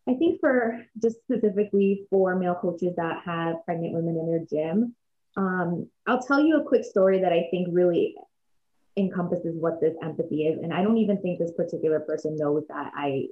[0.09, 4.97] I think for just specifically for male coaches that have pregnant women in their gym,
[5.37, 8.17] um, I'll tell you a quick story that I think really
[8.97, 10.61] encompasses what this empathy is.
[10.61, 13.29] And I don't even think this particular person knows that I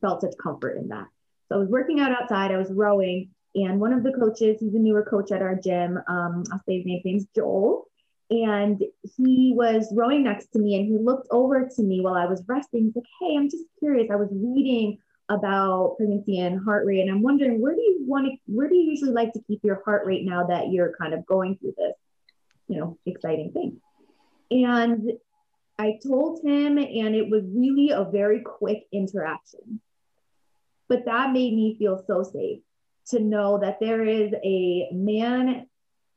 [0.00, 1.08] felt such comfort in that.
[1.48, 4.74] So I was working out outside, I was rowing, and one of the coaches, he's
[4.74, 7.84] a newer coach at our gym, um, I'll say his name, his name's Joel.
[8.30, 8.82] And
[9.16, 12.42] he was rowing next to me and he looked over to me while I was
[12.46, 12.84] resting.
[12.84, 14.10] He's like, Hey, I'm just curious.
[14.12, 14.98] I was reading
[15.30, 18.74] about pregnancy and heart rate, and I'm wondering where do you want to, where do
[18.74, 21.74] you usually like to keep your heart rate now that you're kind of going through
[21.76, 21.94] this,
[22.66, 23.80] you know, exciting thing?
[24.50, 25.12] And
[25.78, 29.80] I told him, and it was really a very quick interaction.
[30.88, 32.60] But that made me feel so safe
[33.10, 35.66] to know that there is a man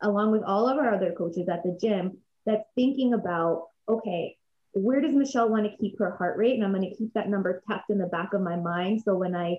[0.01, 4.35] along with all of our other coaches at the gym that's thinking about okay
[4.73, 6.55] where does michelle want to keep her heart rate?
[6.55, 9.01] And i'm going to keep that number tapped in the back of my mind.
[9.03, 9.57] So when i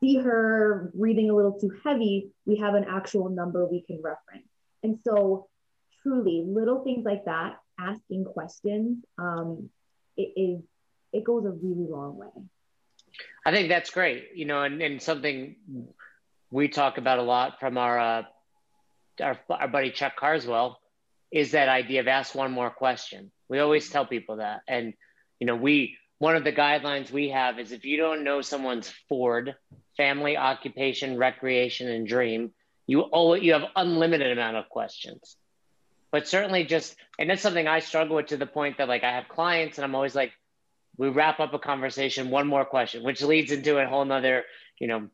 [0.00, 4.48] see her breathing a little too heavy we have an actual number we can reference.
[4.82, 5.48] And so
[6.02, 9.70] truly little things like that asking questions um,
[10.16, 10.62] it is
[11.12, 12.28] it goes a really long way.
[13.44, 14.28] I think that's great.
[14.34, 15.56] You know, and, and something
[16.50, 18.22] we talk about a lot from our, uh,
[19.22, 20.80] our, our buddy Chuck Carswell
[21.30, 23.30] is that idea of ask one more question.
[23.48, 24.62] We always tell people that.
[24.66, 24.94] And,
[25.40, 28.92] you know, we, one of the guidelines we have is if you don't know someone's
[29.08, 29.54] Ford,
[29.96, 32.52] family, occupation, recreation, and dream,
[32.86, 35.36] you owe you have unlimited amount of questions.
[36.10, 39.12] But certainly just, and that's something I struggle with to the point that like I
[39.12, 40.32] have clients and I'm always like,
[40.98, 44.44] we wrap up a conversation, one more question, which leads into a whole nother,
[44.80, 45.08] you know,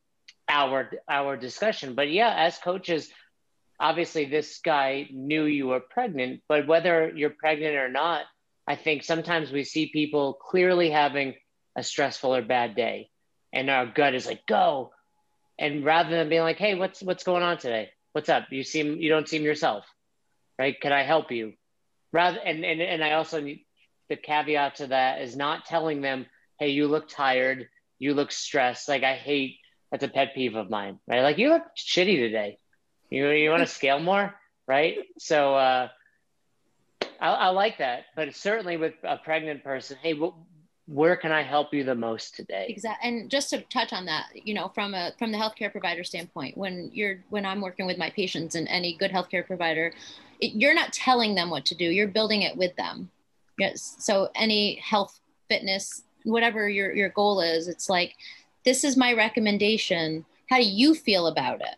[0.49, 1.95] hour hour discussion.
[1.95, 3.11] But yeah, as coaches,
[3.79, 8.23] obviously this guy knew you were pregnant, but whether you're pregnant or not,
[8.67, 11.35] I think sometimes we see people clearly having
[11.77, 13.11] a stressful or bad day,
[13.53, 14.91] and our gut is like, go.
[15.59, 17.91] And rather than being like, hey, what's what's going on today?
[18.13, 18.47] What's up?
[18.51, 19.85] You seem you don't seem yourself,
[20.59, 20.81] right?
[20.81, 21.53] Can I help you?
[22.11, 23.67] Rather and and, and I also need
[24.15, 26.27] the caveat to that is not telling them,
[26.61, 28.89] hey, you look tired, you look stressed.
[28.89, 29.57] Like I hate
[29.91, 31.23] that's a pet peeve of mine, right?
[31.23, 32.59] Like you look shitty today.
[33.11, 34.35] You you want to scale more,
[34.67, 34.99] right?
[35.19, 35.89] So uh,
[37.21, 40.19] I, I, like that, but certainly with a pregnant person, hey,
[40.87, 42.67] where can I help you the most today?
[42.69, 43.09] Exactly.
[43.09, 46.57] And just to touch on that, you know, from a from the healthcare provider standpoint,
[46.57, 49.93] when you're when I'm working with my patients and any good healthcare provider,
[50.41, 51.85] it, you're not telling them what to do.
[51.85, 53.11] You're building it with them.
[53.59, 53.97] Yes.
[53.99, 58.15] So any health, fitness, whatever your your goal is, it's like,
[58.65, 60.25] this is my recommendation.
[60.51, 61.77] How do you feel about it?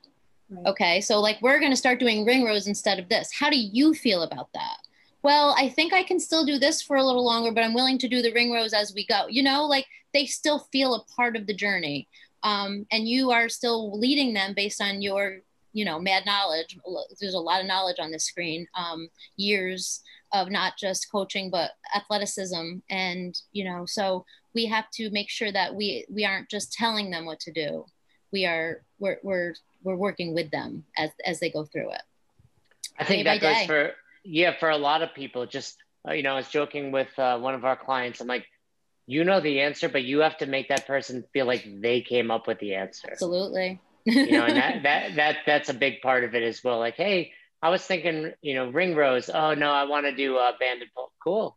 [0.48, 0.66] Right.
[0.66, 3.32] Okay, so like we're going to start doing ring rows instead of this.
[3.32, 4.78] How do you feel about that?
[5.22, 7.98] Well, I think I can still do this for a little longer, but I'm willing
[7.98, 9.26] to do the ring rows as we go.
[9.28, 12.06] You know, like they still feel a part of the journey.
[12.44, 15.40] Um, and you are still leading them based on your,
[15.76, 16.78] you know, mad knowledge.
[17.20, 20.00] There's a lot of knowledge on this screen, um, years
[20.32, 22.78] of not just coaching, but athleticism.
[22.88, 24.24] And, you know, so
[24.54, 27.84] we have to make sure that we, we aren't just telling them what to do.
[28.32, 29.54] We are, we're, we're
[29.86, 32.02] we're working with them as as they go through it.
[32.98, 33.66] I think day that goes day.
[33.66, 33.92] for
[34.24, 35.46] yeah for a lot of people.
[35.46, 38.20] Just uh, you know, I was joking with uh, one of our clients.
[38.20, 38.46] I'm like,
[39.06, 42.30] you know the answer, but you have to make that person feel like they came
[42.30, 43.08] up with the answer.
[43.12, 43.80] Absolutely.
[44.06, 46.78] You know, and that that that that's a big part of it as well.
[46.78, 47.32] Like, hey,
[47.62, 49.28] I was thinking, you know, ring rows.
[49.28, 51.12] Oh no, I want to do a uh, banded pull.
[51.22, 51.56] Cool.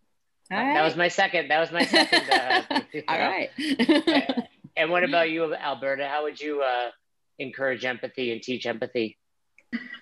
[0.49, 1.49] That was my second.
[1.49, 2.29] That was my second.
[2.31, 2.63] Uh,
[3.07, 3.49] All right.
[3.57, 6.07] and, and what about you, Alberta?
[6.07, 6.89] How would you uh,
[7.37, 9.17] encourage empathy and teach empathy?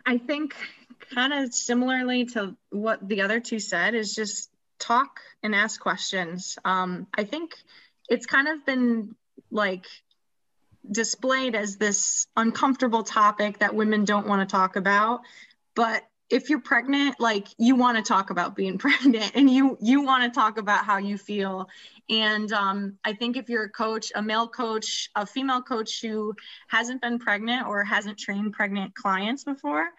[0.05, 0.55] I think
[1.13, 6.57] kind of similarly to what the other two said is just talk and ask questions.
[6.63, 7.51] Um, I think
[8.07, 9.15] it's kind of been
[9.51, 9.85] like
[10.91, 15.21] displayed as this uncomfortable topic that women don't want to talk about,
[15.75, 20.01] but if you're pregnant like you want to talk about being pregnant and you you
[20.01, 21.69] want to talk about how you feel.
[22.09, 26.33] And um, i think if you're a coach a male coach a female coach who
[26.67, 29.89] hasn't been pregnant or hasn't trained pregnant clients before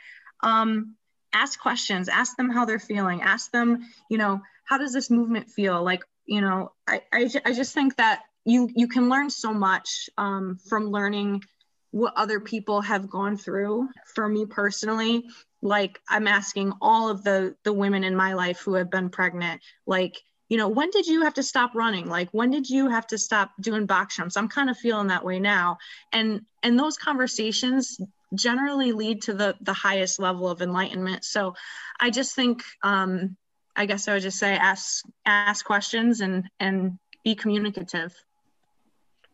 [0.41, 0.95] um,
[1.35, 5.49] ask questions ask them how they're feeling ask them you know how does this movement
[5.49, 5.83] feel?
[5.83, 10.09] Like you know i i, I just think that you you can learn so much
[10.19, 11.43] um, from learning
[11.91, 13.89] what other people have gone through.
[14.15, 15.25] For me personally
[15.61, 19.61] like i'm asking all of the the women in my life who have been pregnant
[19.87, 22.09] like you know when did you have to stop running?
[22.09, 24.37] Like when did you have to stop doing box jumps?
[24.37, 25.79] I'm kind of feeling that way now.
[26.13, 28.01] And and those conversations
[28.35, 31.25] generally lead to the the highest level of enlightenment.
[31.25, 31.55] So
[32.01, 33.37] i just think um
[33.77, 38.15] i guess i would just say ask ask questions and and be communicative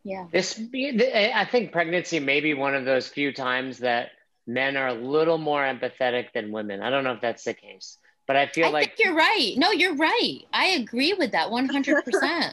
[0.05, 4.11] yeah this eh, i think pregnancy may be one of those few times that
[4.47, 6.83] men are a little more empathetic than women.
[6.83, 9.55] I don't know if that's the case, but I feel I like you're right.
[9.57, 10.41] No, you're right.
[10.53, 12.53] I agree with that 100%.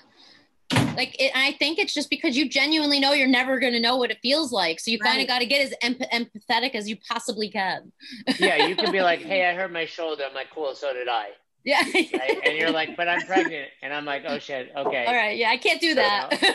[0.96, 3.98] like it, I think it's just because you genuinely know you're never going to know
[3.98, 4.80] what it feels like.
[4.80, 5.10] So you right.
[5.10, 7.92] kind of got to get as empathetic as you possibly can.
[8.40, 8.68] yeah.
[8.68, 10.24] You can be like, Hey, I hurt my shoulder.
[10.28, 10.74] I'm like, cool.
[10.76, 11.30] So did I.
[11.64, 11.82] Yeah.
[11.94, 12.40] right?
[12.44, 13.70] And you're like, but I'm pregnant.
[13.82, 14.72] And I'm like, oh shit.
[14.76, 15.06] Okay.
[15.06, 15.38] All right.
[15.38, 15.50] Yeah.
[15.50, 16.40] I can't do that.
[16.40, 16.48] So,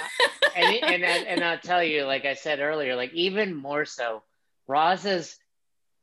[0.56, 4.22] and, and, and I'll tell you, like I said earlier, like even more so,
[4.66, 5.36] Roz is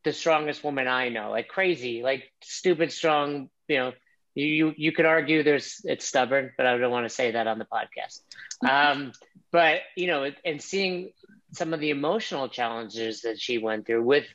[0.04, 3.50] the strongest woman I know, like crazy, like stupid strong.
[3.68, 3.94] You know,
[4.36, 7.48] you you, you could argue there's it's stubborn, but I don't want to say that
[7.48, 8.22] on the podcast.
[8.68, 9.14] Um,
[9.52, 11.12] but you know, and seeing
[11.52, 14.26] some of the emotional challenges that she went through with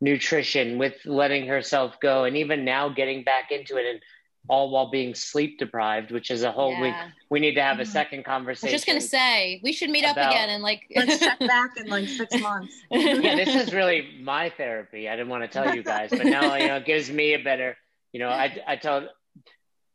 [0.00, 4.00] nutrition, with letting herself go, and even now getting back into it and
[4.48, 6.82] all while being sleep deprived, which is a whole yeah.
[6.82, 6.94] week.
[7.30, 7.90] We need to have a mm-hmm.
[7.90, 8.68] second conversation.
[8.68, 11.38] I was just gonna say we should meet about, up again and like let's check
[11.40, 12.74] back in like six months.
[12.90, 15.08] yeah, this is really my therapy.
[15.08, 17.42] I didn't want to tell you guys, but now you know it gives me a
[17.42, 17.76] better.
[18.12, 19.08] You know, I I told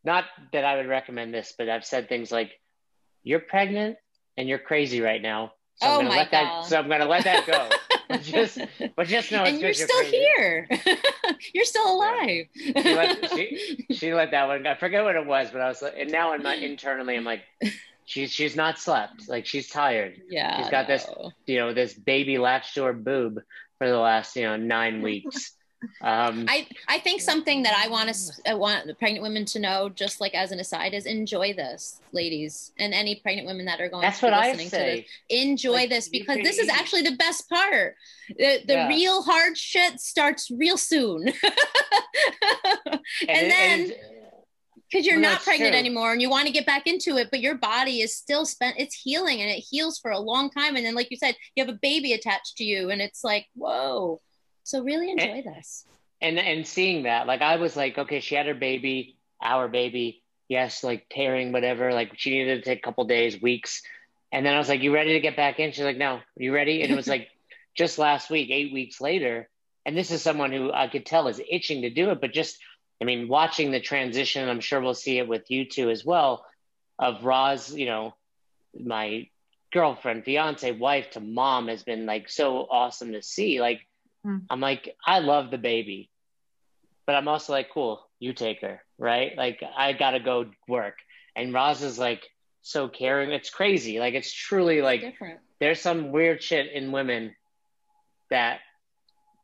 [0.04, 2.52] not that I would recommend this, but I've said things like
[3.24, 3.98] you're pregnant
[4.38, 5.54] and you're crazy right now.
[5.76, 6.64] So Oh I'm gonna my let God.
[6.64, 7.70] that so I'm gonna let that go.
[8.12, 8.60] but just
[8.96, 10.18] but just know it's and you're still crazy.
[10.18, 10.70] here.
[11.54, 12.46] you're still alive.
[12.56, 14.64] She let, she, she let that one.
[14.64, 14.72] Go.
[14.72, 17.24] I forget what it was, but I was like, and now i'm not internally, I'm
[17.24, 17.42] like,
[18.06, 19.28] she's she's not slept.
[19.28, 20.22] Like she's tired.
[20.30, 20.58] yeah.
[20.62, 21.08] She's got this-
[21.48, 23.40] You know, this baby latched to her boob
[23.78, 25.54] for the last you know nine weeks.
[26.02, 29.60] Um, I, I think something that I want to I want the pregnant women to
[29.60, 33.82] know, just like as an aside, is enjoy this, ladies, and any pregnant women that
[33.82, 35.02] are going that's to be what I listening to say.
[35.02, 35.10] this.
[35.42, 37.96] Enjoy Like, this because this is actually the best part.
[38.30, 38.88] The, the Yeah.
[38.90, 41.34] real hard shit starts real soon.
[43.28, 43.98] And it- then- it-
[44.90, 45.80] because you're Well, not pregnant true.
[45.80, 48.76] anymore and you want to get back into it but your body is still spent
[48.78, 51.64] it's healing and it heals for a long time and then like you said you
[51.64, 54.20] have a baby attached to you and it's like whoa
[54.64, 55.86] so really enjoy this.
[56.22, 60.22] and and seeing that like i was like okay she had her baby our baby
[60.52, 63.82] yes like tearing whatever like she needed to take a couple days weeks.
[64.34, 65.72] And then i was like you ready to get back in?
[65.72, 66.20] She's like no.
[66.36, 66.84] You ready?
[66.84, 67.30] And it was like
[67.76, 69.50] just last week eight weeks later.
[69.86, 72.58] And this is someone who i could tell is itching to do it but just
[73.02, 76.46] i mean watching the transition i'm sure we'll see it with you two as well
[77.00, 78.14] of Roz, you know
[78.80, 79.28] my
[79.74, 83.60] girlfriend fiance wife to mom has been like so awesome to see.
[83.62, 83.82] Like
[84.26, 84.44] Mm.
[84.50, 86.10] i'm like i love the baby
[87.08, 89.36] but I'm also like, cool, you take her, right?
[89.36, 90.96] Like I gotta go work.
[91.36, 92.22] And Roz is like
[92.62, 93.32] so caring.
[93.32, 94.00] It's crazy.
[94.00, 97.36] Like it's truly like different there's some weird shit in women
[98.30, 98.60] that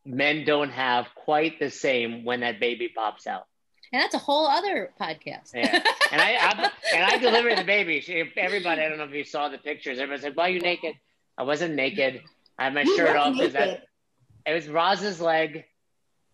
[0.06, 3.48] men don't have quite the same when that baby pops out.
[3.92, 5.82] and that's a whole other podcast Yeah.
[6.12, 8.00] And I, I and I delivered the baby.
[8.00, 10.00] She, everybody, I don't know if you saw the pictures.
[10.00, 10.96] Everybody's like, "Why are you naked?"
[11.38, 12.22] I wasn't naked.
[12.58, 13.38] I had my You shirt off.
[13.42, 13.87] Is that naked.
[14.48, 15.66] It was Roz's leg.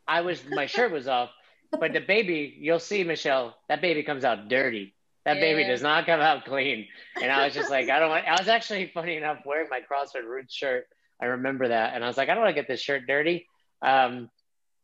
[0.07, 1.31] I was my shirt was off,
[1.71, 4.93] but the baby, you'll see, Michelle, that baby comes out dirty.
[5.25, 6.87] That baby does not come out clean.
[7.21, 8.27] And I was just like, I don't want.
[8.27, 10.85] I was actually funny enough wearing my CrossFit Roots shirt.
[11.21, 13.47] I remember that, and I was like, I don't want to get this shirt dirty.
[13.81, 14.29] Um,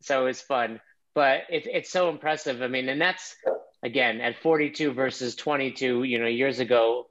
[0.02, 0.80] so it's fun,
[1.14, 2.62] but it's it's so impressive.
[2.62, 3.36] I mean, and that's
[3.84, 6.04] again at 42 versus 22.
[6.04, 7.08] You know, years ago,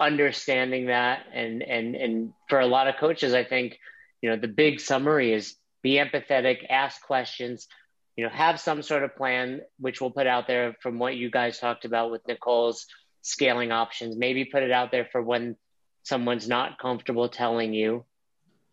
[0.00, 3.78] understanding that, and and and for a lot of coaches, I think,
[4.22, 7.68] you know, the big summary is be empathetic, ask questions,
[8.16, 11.30] you know, have some sort of plan, which we'll put out there from what you
[11.30, 12.86] guys talked about with Nicole's
[13.22, 14.16] scaling options.
[14.16, 15.56] Maybe put it out there for when
[16.02, 18.04] someone's not comfortable telling you.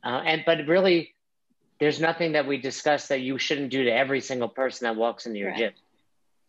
[0.04, 1.14] Uh, and but really,
[1.80, 5.26] there's nothing that we discuss that you shouldn't do to every single person that walks
[5.26, 5.60] into your Correct.
[5.60, 5.72] gym.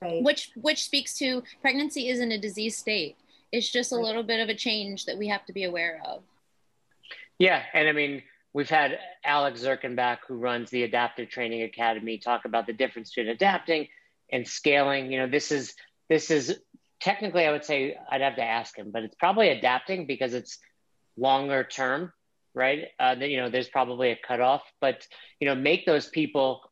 [0.03, 0.23] Right.
[0.23, 3.17] which which speaks to pregnancy isn't a disease state
[3.51, 4.05] it's just a Right.
[4.05, 6.23] little bit of a change that we have to be aware of
[7.39, 8.23] Yeah, and I mean,
[8.57, 13.31] we've had Alec Zirkenbach, who runs the Adaptive Training Academy, talk about the difference between
[13.31, 13.89] adapting
[14.33, 15.13] and scaling.
[15.13, 15.75] You know, this is
[16.09, 16.59] this is
[16.99, 20.59] technically, I would say, I'd have to ask him, but it's probably adapting because it's
[21.19, 22.15] longer term,
[22.55, 22.85] right?
[22.99, 25.07] Uh, that, you know, there's probably a cutoff, but
[25.39, 26.63] you know, make those people.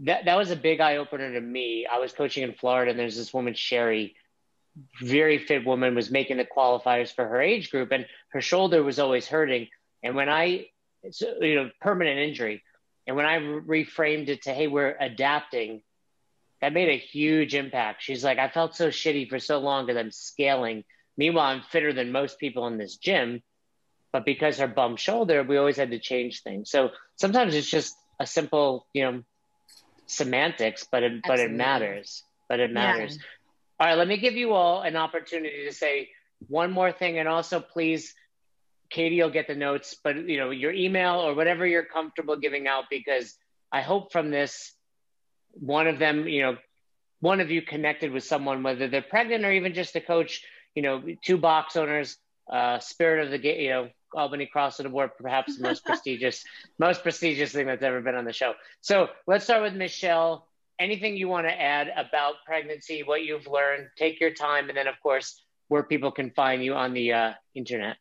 [0.00, 1.86] That that was a big eye opener to me.
[1.90, 4.14] I was coaching in Florida, and there's this woman Sherry,
[5.00, 8.98] very fit woman, was making the qualifiers for her age group, and her shoulder was
[8.98, 9.68] always hurting.
[10.02, 10.66] And when I,
[11.04, 12.62] it's, uh, you know, permanent injury,
[13.06, 15.82] and when I reframed it to, hey, we're adapting,
[16.60, 18.02] that made a huge impact.
[18.02, 20.84] She's like, I felt so shitty for so long because I'm scaling.
[21.16, 23.42] Meanwhile, I'm fitter than most people in this gym,
[24.12, 26.70] but because her bum shoulder, we always had to change things.
[26.70, 29.22] So sometimes it's just a simple, you know,
[30.06, 32.22] semantics, but it but it matters.
[32.48, 32.92] But it Yeah.
[32.92, 33.18] matters.
[33.78, 36.10] All right, let me give you all an opportunity to say
[36.48, 38.14] one more thing, and also please,
[38.94, 42.68] Katie will get the notes, but you know your email or whatever you're comfortable giving
[42.68, 43.34] out, because
[43.72, 44.72] I hope from this,
[45.50, 46.58] one of them, you know,
[47.18, 50.44] one of you connected with someone, whether they're pregnant or even just a coach,
[50.76, 52.16] you know, two box owners,
[52.48, 56.44] uh, Spirit of the Game, you know, Albany CrossFit Award, perhaps the most prestigious,
[56.78, 58.54] most prestigious thing that's ever been on the show.
[58.80, 60.46] So let's start with Michelle.
[60.78, 63.88] Anything you want to add about pregnancy, what you've learned?
[63.98, 67.32] Take your time, and then of course where people can find you on the uh,
[67.56, 67.96] internet.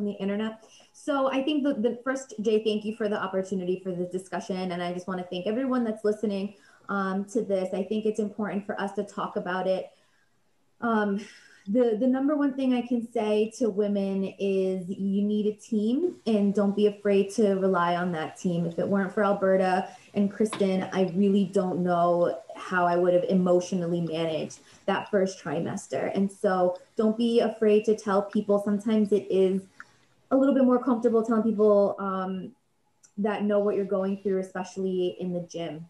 [0.00, 0.64] On the internet.
[0.92, 4.72] So I think the, the first, Jay, thank you for the opportunity for this discussion.
[4.72, 6.54] And I just want to thank everyone that's listening
[6.88, 7.72] um, to this.
[7.72, 9.90] I think it's important for us to talk about it.
[10.80, 11.24] Um,
[11.68, 16.16] the, the number one thing I can say to women is you need a team
[16.26, 18.66] and don't be afraid to rely on that team.
[18.66, 23.24] If it weren't for Alberta and Kristen, I really don't know how I would have
[23.24, 26.14] emotionally managed that first trimester.
[26.14, 28.60] And so don't be afraid to tell people.
[28.62, 29.62] Sometimes it is
[30.34, 32.52] a little bit more comfortable telling people um,
[33.18, 35.86] that know what you're going through, especially in the gym.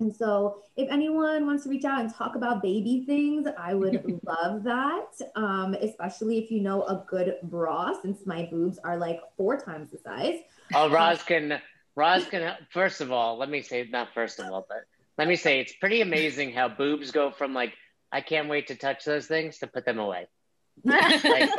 [0.00, 4.20] And so, if anyone wants to reach out and talk about baby things, I would
[4.24, 5.08] love that.
[5.34, 9.90] Um, especially if you know a good bra, since my boobs are like four times
[9.90, 10.38] the size.
[10.72, 11.60] Oh, Roz can,
[11.96, 12.54] Roz can.
[12.70, 14.84] First of all, let me say not first of all, but
[15.16, 17.74] let me say it's pretty amazing how boobs go from like
[18.12, 20.28] I can't wait to touch those things to put them away.
[20.84, 21.50] like,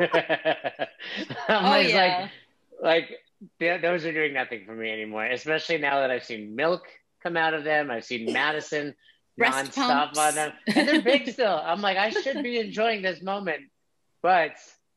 [1.48, 2.28] oh, yeah.
[2.80, 3.08] like,
[3.60, 5.26] like those are doing nothing for me anymore.
[5.26, 6.82] Especially now that I've seen milk
[7.22, 7.90] come out of them.
[7.90, 8.94] I've seen Madison
[9.40, 11.60] nonstop on them, and they're big still.
[11.62, 13.62] I'm like, I should be enjoying this moment,
[14.22, 14.52] but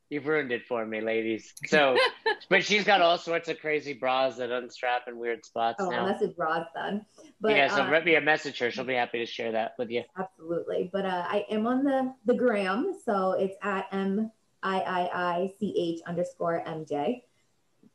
[0.09, 1.53] you've ruined it for me, ladies.
[1.65, 1.97] So,
[2.49, 6.05] but she's got all sorts of crazy bras that unstrap in weird spots oh, now.
[6.05, 7.05] message Roz then.
[7.41, 8.71] But, yeah, so uh, me a message her.
[8.71, 10.03] She'll be happy to share that with you.
[10.17, 10.89] Absolutely.
[10.91, 14.31] But uh, I am on the the gram, so it's at m
[14.66, 17.24] i i i c h underscore m j.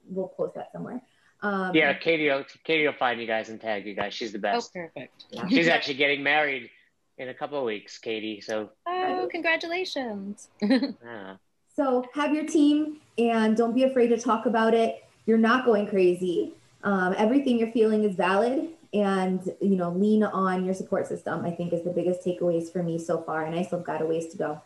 [0.09, 1.03] We'll post that somewhere.
[1.43, 4.13] Um, yeah, Katie, will, Katie will find you guys and tag you guys.
[4.13, 4.73] She's the best.
[4.77, 5.25] Oh, perfect.
[5.49, 6.69] She's actually getting married
[7.17, 8.41] in a couple of weeks, Katie.
[8.41, 8.71] So.
[8.87, 10.49] Oh, congratulations.
[10.61, 11.37] yeah.
[11.75, 15.05] So have your team and don't be afraid to talk about it.
[15.25, 16.53] You're not going crazy.
[16.83, 21.51] Um, everything you're feeling is valid and you know lean on your support system i
[21.51, 24.05] think is the biggest takeaways for me so far and i still have got a
[24.05, 24.61] ways to go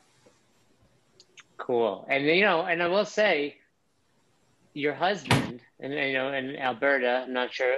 [1.57, 2.07] cool.
[2.09, 3.57] And you know and i will say
[4.73, 7.77] your husband and you know in alberta i'm not sure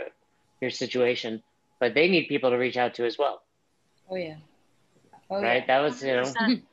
[0.61, 1.43] your situation
[1.79, 3.43] but they need people to reach out to as well.
[4.11, 4.37] Oh yeah.
[5.31, 5.57] Oh, right?
[5.57, 5.67] yeah.
[5.67, 6.57] that was you know.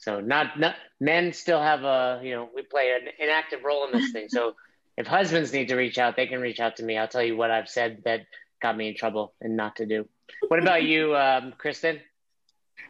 [0.00, 3.84] So not not men still have a you know we play an, an active role
[3.84, 4.28] in this thing.
[4.28, 4.54] So
[4.96, 6.96] if husbands need to reach out they can reach out to me.
[6.96, 8.26] I'll tell you what i've said that
[8.62, 10.08] got me in trouble and not to do.
[10.46, 11.98] What about you, um, Kristen?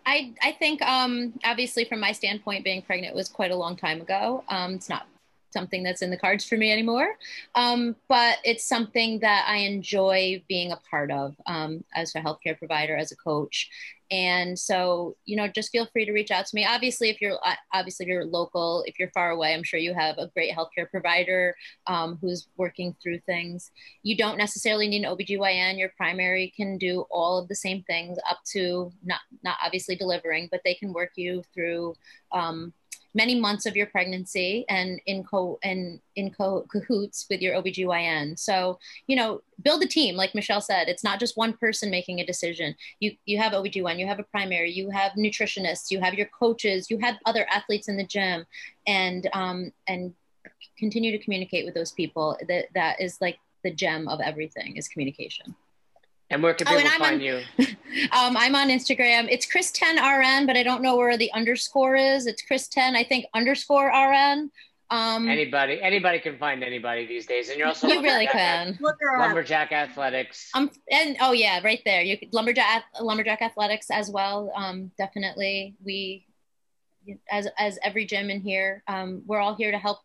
[0.07, 4.01] I, I think um, obviously from my standpoint, being pregnant was quite a long time
[4.01, 4.45] ago.
[4.49, 5.07] Um, it's not
[5.53, 7.17] something that's in the cards for me anymore.
[7.55, 12.59] Um, but it's something that I enjoy being a part of um, as a healthcare
[12.59, 13.71] provider, as a coach.
[14.11, 16.65] And so, you know, just feel free to reach out to me.
[16.65, 19.93] Obviously, if you're uh, obviously if you're local, if you're far away, I'm sure you
[19.95, 21.55] have a great healthcare provider
[21.87, 23.71] um, who's working through things.
[24.03, 25.79] You don't necessarily need an OBGYN.
[25.79, 30.49] Your primary can do all of the same things up to not not obviously delivering,
[30.51, 31.95] but they can work you through
[32.33, 32.73] um,
[33.15, 38.39] many months of your pregnancy and in co and in co cahoots with your OBGYN.
[38.39, 40.89] So, you know, build a team, like Michelle said.
[40.89, 42.75] It's not just one person making a decision.
[43.01, 46.91] You you have OBGYN, you have a primary, you have nutritionists, you have your coaches,
[46.91, 48.45] you have other athletes in the gym,
[48.87, 50.15] and um and
[50.79, 52.39] continue to communicate with those people.
[52.49, 55.55] That that is like the gem of everything is communication.
[56.31, 57.37] And where can people oh, find on, you?
[58.13, 59.29] um, I'm on Instagram.
[59.31, 62.27] It's Chris10RN, but I don't know where the underscore is.
[62.27, 64.51] It's Chris10, I think, underscore RN.
[64.91, 68.79] Um, anybody, anybody can find anybody these days, and you're also you really can.
[68.81, 70.51] Look lumberjack athletics.
[70.55, 72.01] Um, and oh yeah, right there.
[72.01, 74.51] You could, lumberjack lumberjack athletics as well.
[74.55, 76.27] Um, definitely, we
[77.31, 79.99] as as every gym in here, um, we're all here to help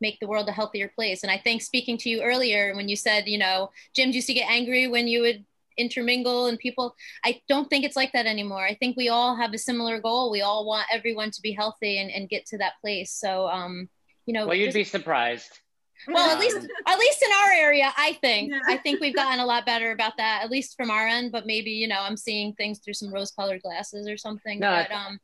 [0.00, 1.22] make the world a healthier place.
[1.22, 4.34] And I think speaking to you earlier when you said, you know, gyms used to
[4.34, 5.44] get angry when you would
[5.76, 6.94] intermingle and people
[7.24, 8.64] i don't think it's like that anymore.
[8.64, 10.30] I think we all have a similar goal.
[10.30, 13.12] We all want everyone to be healthy and, and get to that place.
[13.12, 13.88] So um
[14.26, 15.60] you know well you'd just, be surprised.
[16.08, 16.56] Well at least
[16.86, 18.52] at least in our area i think.
[18.52, 18.58] Yeah.
[18.66, 21.46] i think we've gotten a lot better about that at least from our end but
[21.46, 24.90] maybe you know i'm seeing things through some rose colored glasses or something no, but
[24.90, 25.20] um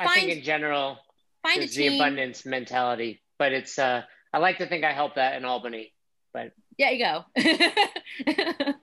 [0.00, 0.96] i find, think in general
[1.42, 5.44] find the abundance mentality but it's uh i like to think i help that in
[5.44, 5.92] albany
[6.32, 7.24] but yeah you go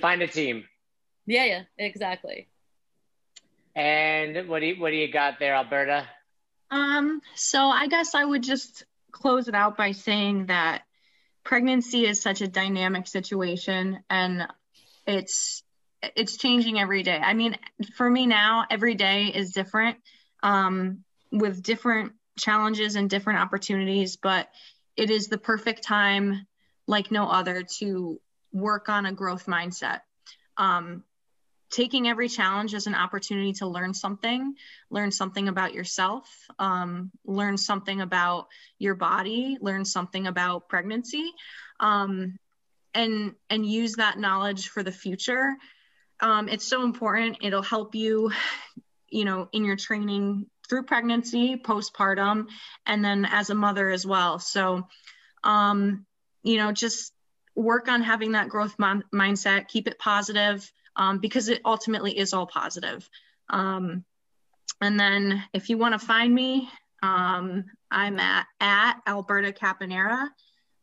[0.00, 0.64] Find a team.
[1.26, 2.48] Yeah, yeah, exactly.
[3.74, 6.06] And what do you what do you got there, Alberta?
[6.70, 10.82] Um, so I guess I would just close it out by saying that
[11.44, 14.46] pregnancy is such a dynamic situation and
[15.06, 15.62] it's
[16.02, 17.18] it's changing every day.
[17.18, 17.56] I mean,
[17.96, 19.98] for me now, every day is different
[20.42, 24.48] um, with different challenges and different opportunities, but
[24.96, 26.46] it is the perfect time,
[26.86, 28.20] like no other, to
[28.56, 30.00] work on a growth mindset.
[30.56, 31.04] Um,
[31.70, 34.54] taking every challenge as an opportunity to learn something,
[34.90, 36.28] learn something about yourself,
[36.58, 38.46] um, learn something about
[38.78, 41.32] your body, learn something about pregnancy,
[41.80, 42.38] um,
[42.94, 45.56] and and use that knowledge for the future.
[46.20, 47.38] Um, it's so important.
[47.42, 48.30] It'll help you,
[49.10, 52.46] you know, in your training through pregnancy, postpartum,
[52.86, 54.38] and then as a mother as well.
[54.38, 54.86] So,
[55.44, 56.06] um,
[56.42, 57.12] you know, just
[57.56, 62.46] work on having that growth mindset, keep it positive, um, because it ultimately is all
[62.46, 63.08] positive.
[63.48, 64.04] Um,
[64.80, 66.68] and then if you want to find me,
[67.02, 70.28] um, I'm at, at Alberta Caponera,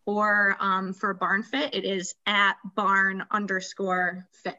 [0.06, 4.56] or um, for Barn Fit, it is at barn underscore fit.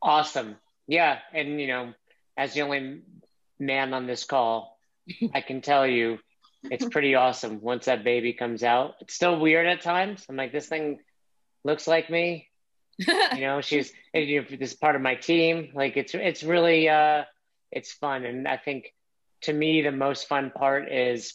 [0.00, 0.56] Awesome.
[0.86, 1.18] Yeah.
[1.34, 1.94] And, you know,
[2.36, 3.00] as the only
[3.58, 4.78] man on this call,
[5.34, 6.18] I can tell you
[6.70, 8.94] it's pretty awesome once that baby comes out.
[9.00, 10.24] It's still weird at times.
[10.28, 10.98] I'm like, this thing
[11.64, 12.48] looks like me.
[12.98, 15.70] you know, she's you know, this part of my team.
[15.74, 17.24] Like it's it's really uh
[17.70, 18.24] it's fun.
[18.24, 18.92] And I think
[19.42, 21.34] to me the most fun part is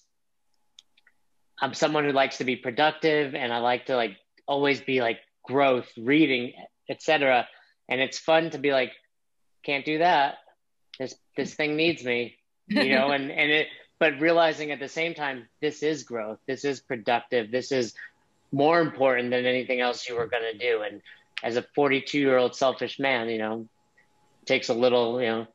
[1.61, 5.19] I'm someone who likes to be productive and I like to like always be like
[5.45, 6.53] growth, reading,
[6.89, 7.47] etc.
[7.87, 8.91] And it's fun to be like,
[9.63, 10.35] can't do that.
[10.99, 12.35] This this thing needs me,
[12.67, 13.67] you know, and and it
[14.03, 17.93] but realizing at the same time this is growth this is productive this is
[18.53, 20.83] more important than anything else you were going to do.
[20.83, 21.01] And
[21.41, 23.67] as a 42 year old selfish man you know
[24.45, 25.47] takes a little you know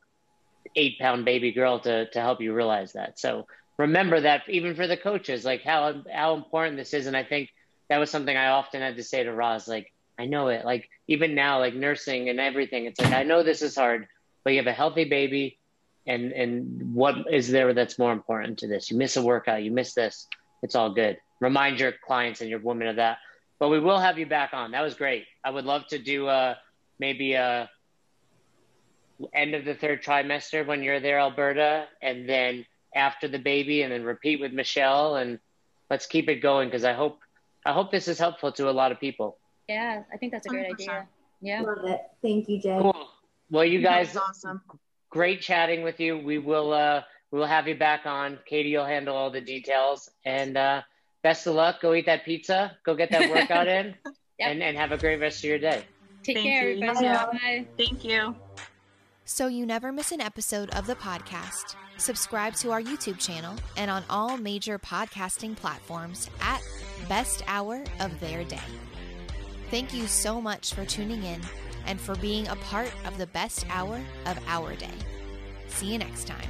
[0.76, 3.18] eight pound baby girl to to help you realize that.
[3.18, 3.46] So
[3.78, 7.06] remember that even for the coaches like how how important this is.
[7.06, 7.50] And i think
[7.88, 10.64] that was something i often had to say to Roz like i know it.
[10.64, 14.08] Like even now like nursing and everything it's like i know this is hard
[14.42, 15.57] but you have a healthy baby
[16.08, 18.90] and and what is there that's more important to this?
[18.90, 20.26] You miss a workout you miss this
[20.62, 21.18] it's all good.
[21.40, 23.18] Remind your clients and your women of that.
[23.58, 24.72] But we will have you back on.
[24.72, 25.24] That was great.
[25.44, 26.54] I would love to do uh
[26.98, 27.70] maybe a
[29.32, 32.64] end of the third trimester when you're there alberta and then
[32.94, 35.40] after the baby and then repeat with michelle and
[35.90, 37.18] let's keep it going because i hope
[37.66, 39.36] i hope this is helpful to a lot of people.
[39.68, 40.74] Yeah i think that's a great 100%.
[40.74, 41.08] idea.
[41.40, 41.62] Yeah.
[41.62, 42.00] Love it.
[42.22, 42.78] Thank you jay.
[42.80, 43.08] Cool.
[43.50, 44.62] Well you guys awesome
[45.10, 46.18] great chatting with you.
[46.18, 48.38] We will uh, we will have you back on.
[48.46, 50.10] Katie will handle all the details.
[50.24, 50.82] And uh,
[51.22, 51.80] best of luck.
[51.80, 52.76] Go eat that pizza.
[52.84, 53.94] Go get that workout in.
[54.38, 54.50] yep.
[54.50, 55.84] and, and have a great rest of your day.
[56.22, 56.82] Take Thank care, you.
[56.82, 57.06] everybody.
[57.06, 57.66] Bye.
[57.76, 58.34] Thank you.
[59.24, 61.76] So you never miss an episode of the podcast.
[61.98, 66.62] Subscribe to our YouTube channel and on all major podcasting platforms at
[67.08, 68.58] Best Hour of Their Day.
[69.70, 71.42] Thank you so much for tuning in
[71.86, 74.94] and for being a part of the best hour of our day.
[75.68, 76.48] See you next time.